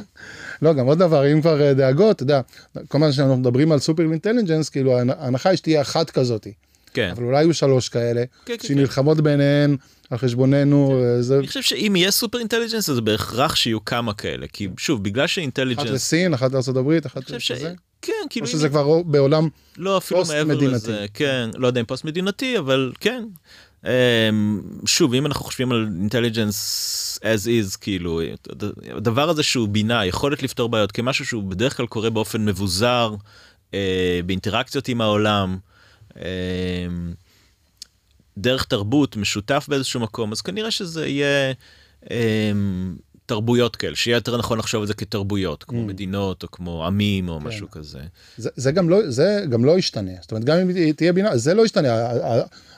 לא, 0.61 0.73
גם 0.73 0.85
עוד 0.85 0.99
דבר, 0.99 1.33
אם 1.33 1.41
כבר 1.41 1.61
אה, 1.61 1.73
דאגות, 1.73 2.15
אתה 2.15 2.23
יודע, 2.23 2.41
כל 2.87 2.97
הזמן 2.97 3.11
שאנחנו 3.11 3.37
מדברים 3.37 3.71
על 3.71 3.79
סופר 3.79 4.03
אינטליג'נס, 4.03 4.69
כאילו 4.69 4.97
ההנחה 4.97 5.49
היא 5.49 5.57
שתהיה 5.57 5.81
אחת 5.81 6.09
כזאתי. 6.09 6.53
כן. 6.93 7.09
אבל 7.11 7.23
אולי 7.23 7.43
יהיו 7.43 7.53
שלוש 7.53 7.89
כאלה, 7.89 8.23
כן, 8.45 8.55
כן, 8.59 8.67
שנלחמות 8.67 9.17
כן. 9.17 9.23
ביניהן 9.23 9.77
על 10.09 10.17
חשבוננו. 10.17 11.01
כן. 11.15 11.21
זה... 11.21 11.37
אני 11.39 11.47
חושב 11.47 11.61
שאם 11.61 11.95
יהיה 11.95 12.11
super 12.11 12.39
intelligence, 12.39 12.89
אז 12.89 12.99
בהכרח 12.99 13.55
שיהיו 13.55 13.85
כמה 13.85 14.13
כאלה, 14.13 14.47
כי 14.53 14.67
שוב, 14.77 15.03
בגלל 15.03 15.27
ש 15.27 15.34
intelligence... 15.34 15.85
אחת 15.85 15.93
לסין, 15.93 16.33
אחת 16.33 16.51
לארה"ב, 16.51 16.91
אחת 17.05 17.29
לזה. 17.29 17.39
ש... 17.39 17.51
כן, 18.01 18.13
כאילו... 18.29 18.45
או 18.45 18.51
שזה 18.51 18.69
כבר 18.69 19.03
בעולם 19.03 19.47
לא, 19.77 19.97
אפילו 19.97 20.23
מעבר 20.27 20.59
לזה, 20.59 21.05
כן, 21.13 21.49
לא 21.57 21.67
יודע 21.67 21.81
אם 21.81 21.85
פוסט 21.85 22.05
מדינתי, 22.05 22.57
אבל 22.57 22.91
כן. 22.99 23.23
אמ, 23.85 24.61
שוב 24.85 25.13
אם 25.13 25.25
אנחנו 25.25 25.45
חושבים 25.45 25.71
על 25.71 25.89
intelligence 26.01 27.19
as 27.21 27.47
is 27.47 27.77
כאילו 27.81 28.21
הדבר 28.95 29.29
הזה 29.29 29.43
שהוא 29.43 29.67
בינה 29.67 30.05
יכולת 30.05 30.43
לפתור 30.43 30.69
בעיות 30.69 30.91
כמשהו 30.91 31.25
שהוא 31.25 31.43
בדרך 31.43 31.77
כלל 31.77 31.87
קורה 31.87 32.09
באופן 32.09 32.45
מבוזר 32.45 33.15
אה, 33.73 34.19
באינטראקציות 34.25 34.87
עם 34.87 35.01
העולם. 35.01 35.57
אה, 36.17 36.87
דרך 38.37 38.63
תרבות 38.63 39.15
משותף 39.15 39.65
באיזשהו 39.69 39.99
מקום 39.99 40.31
אז 40.31 40.41
כנראה 40.41 40.71
שזה 40.71 41.07
יהיה 41.07 41.53
אה, 42.11 42.51
תרבויות 43.25 43.75
כאלה 43.75 43.95
שיהיה 43.95 44.15
יותר 44.15 44.37
נכון 44.37 44.59
לחשוב 44.59 44.81
על 44.81 44.87
זה 44.87 44.93
כתרבויות 44.93 45.63
כמו 45.63 45.79
mm. 45.79 45.87
מדינות 45.87 46.43
או 46.43 46.51
כמו 46.51 46.85
עמים 46.85 47.29
או 47.29 47.39
כן. 47.39 47.47
משהו 47.47 47.71
כזה. 47.71 47.99
זה, 48.37 48.49
זה 48.55 48.71
גם 48.71 48.89
לא 48.89 49.09
זה 49.09 49.45
גם 49.49 49.65
לא 49.65 49.77
ישתנה 49.77 50.11
זאת 50.21 50.31
אומרת 50.31 50.45
גם 50.45 50.57
אם 50.57 50.91
תהיה 50.91 51.13
בינה 51.13 51.37
זה 51.37 51.53
לא 51.53 51.65
ישתנה 51.65 51.89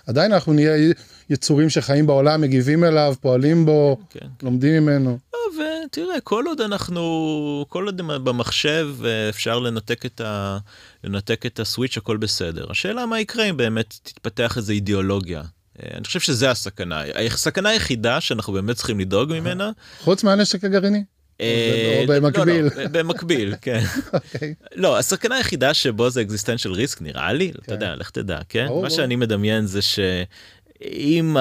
עדיין 0.07 0.33
אנחנו 0.33 0.53
נהיה 0.53 0.93
יצורים 1.29 1.69
שחיים 1.69 2.07
בעולם, 2.07 2.41
מגיבים 2.41 2.83
אליו, 2.83 3.15
פועלים 3.21 3.65
בו, 3.65 3.97
כן, 4.09 4.19
כן. 4.19 4.27
לומדים 4.45 4.83
ממנו. 4.83 5.17
לא, 5.33 5.39
ותראה, 5.85 6.19
כל 6.23 6.45
עוד 6.47 6.61
אנחנו, 6.61 7.65
כל 7.69 7.85
עוד 7.85 8.01
במחשב 8.01 8.89
אפשר 9.29 9.59
לנתק 9.59 10.05
את, 10.05 10.21
ה, 10.21 10.57
לנתק 11.03 11.45
את 11.45 11.59
הסוויץ', 11.59 11.97
הכל 11.97 12.17
בסדר. 12.17 12.65
השאלה 12.69 13.05
מה 13.05 13.19
יקרה 13.19 13.45
אם 13.45 13.57
באמת 13.57 13.95
תתפתח 14.03 14.57
איזו 14.57 14.73
אידיאולוגיה. 14.73 15.41
אה, 15.83 15.97
אני 15.97 16.03
חושב 16.03 16.19
שזה 16.19 16.51
הסכנה. 16.51 17.01
הסכנה 17.25 17.69
היחידה 17.69 18.21
שאנחנו 18.21 18.53
באמת 18.53 18.75
צריכים 18.75 18.99
לדאוג 18.99 19.33
ממנה. 19.33 19.71
חוץ 19.99 20.23
מהנשק 20.23 20.63
הגרעיני? 20.63 21.03
אה, 21.42 22.00
או 22.02 22.08
במקביל. 22.08 22.65
לא, 22.65 22.83
לא, 22.83 22.88
במקביל, 22.88 23.56
כן. 23.62 23.83
אוקיי. 24.13 24.54
לא, 24.75 24.98
הסכנה 24.98 25.35
היחידה 25.35 25.73
שבו 25.73 26.10
זה 26.10 26.21
אקזיסטנציאל 26.21 26.73
ריסק 26.73 27.02
נראה 27.02 27.33
לי, 27.33 27.52
אתה 27.52 27.62
כן. 27.62 27.71
יודע, 27.71 27.96
לך 27.96 28.10
תדע, 28.10 28.40
כן? 28.50 28.67
מה 28.81 28.90
שאני 28.90 29.15
מדמיין 29.15 29.65
זה 29.65 29.79
שאם 29.81 31.38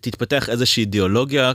תתפתח 0.00 0.48
איזושהי 0.48 0.80
אידיאולוגיה 0.80 1.52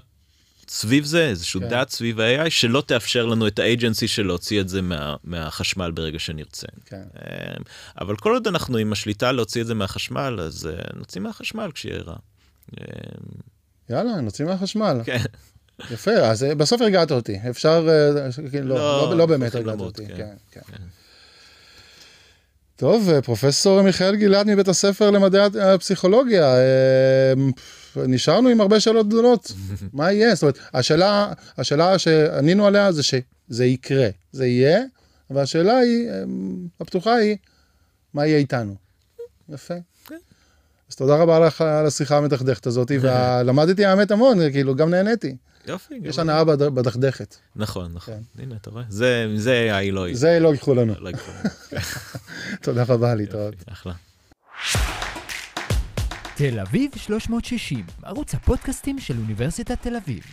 סביב 0.69 1.03
זה, 1.05 1.27
איזשהו 1.27 1.61
כן. 1.61 1.69
דת 1.69 1.89
סביב 1.89 2.19
ה-AI, 2.19 2.49
שלא 2.49 2.83
תאפשר 2.85 3.25
לנו 3.25 3.47
את 3.47 3.59
האג'נסי 3.59 4.07
של 4.07 4.25
להוציא 4.25 4.61
את 4.61 4.69
זה 4.69 4.81
מה, 4.81 5.15
מהחשמל 5.23 5.91
ברגע 5.91 6.19
שנרצה. 6.19 6.67
כן. 6.85 7.03
אמ, 7.15 7.63
אבל 8.01 8.15
כל 8.15 8.33
עוד 8.33 8.47
אנחנו 8.47 8.77
עם 8.77 8.91
השליטה 8.91 9.31
להוציא 9.31 9.61
את 9.61 9.67
זה 9.67 9.75
מהחשמל, 9.75 10.39
אז 10.41 10.67
אה, 10.67 10.83
נוציא 10.95 11.21
מהחשמל 11.21 11.71
כשיהיה 11.73 12.01
רע. 12.01 12.15
אמ, 12.77 12.85
יאללה, 13.89 14.21
נוציא 14.21 14.45
מהחשמל. 14.45 15.01
כן, 15.05 15.23
יפה, 15.91 16.11
אז 16.11 16.43
אה, 16.43 16.55
בסוף 16.55 16.81
הרגעת 16.81 17.11
אותי. 17.11 17.39
אפשר, 17.49 17.87
אה, 17.89 18.49
כן, 18.51 18.63
לא, 18.63 18.75
לא, 18.75 19.09
לא, 19.09 19.17
לא 19.17 19.25
באמת 19.25 19.55
הרגעת 19.55 19.73
למות, 19.73 19.99
אותי. 19.99 20.07
כן. 20.07 20.33
כן, 20.51 20.61
כן. 20.67 20.77
טוב, 22.75 23.09
אה, 23.09 23.21
פרופסור 23.21 23.81
מיכאל 23.81 24.15
גלעד 24.15 24.47
מבית 24.47 24.67
הספר 24.67 25.11
למדעי 25.11 25.41
הפסיכולוגיה, 25.61 26.55
נשארנו 27.95 28.49
עם 28.49 28.61
הרבה 28.61 28.79
שאלות 28.79 29.07
גדולות. 29.07 29.51
מה 29.93 30.11
יהיה? 30.11 30.35
זאת 30.35 30.43
אומרת, 30.43 30.57
השאלה, 30.73 31.33
השאלה 31.57 31.99
שענינו 31.99 32.67
עליה 32.67 32.91
זה 32.91 33.03
שזה 33.03 33.65
יקרה, 33.65 34.07
זה 34.31 34.45
יהיה, 34.47 34.83
אבל 35.31 35.41
השאלה 35.41 35.77
היא, 35.77 36.09
הפתוחה 36.81 37.15
היא, 37.15 37.37
מה 38.13 38.25
יהיה 38.25 38.37
איתנו? 38.37 38.75
יפה. 39.49 39.73
כן. 40.07 40.15
אז 40.89 40.95
תודה 40.95 41.15
רבה 41.15 41.39
לך 41.39 41.61
על 41.61 41.85
השיחה 41.85 42.17
המדכדכת 42.17 42.67
הזאת, 42.67 42.91
ולמדתי 43.01 43.85
האמת 43.85 44.11
המון, 44.11 44.51
כאילו, 44.51 44.75
גם 44.75 44.89
נהניתי. 44.89 45.35
יופי. 45.67 45.93
יש 46.03 46.19
הנאה 46.19 46.43
בד- 46.43 46.63
בדכדכת. 46.63 47.35
נכון, 47.55 47.91
נכון. 47.93 48.23
הנה, 48.39 48.55
אתה 48.55 48.69
רואה? 48.69 48.83
זה, 48.89 49.25
לא... 49.91 50.05
זה 50.13 50.39
לא 50.39 50.51
ייקחו 50.53 50.73
לנו. 50.75 50.93
לא. 50.99 51.11
תודה 52.63 52.83
רבה, 52.87 53.15
להתראות. 53.15 53.53
אחלה. 53.71 53.93
תל 56.35 56.59
אביב 56.59 56.91
360, 56.97 57.85
ערוץ 58.03 58.35
הפודקאסטים 58.35 58.99
של 58.99 59.17
אוניברסיטת 59.17 59.81
תל 59.81 59.95
אביב. 59.95 60.23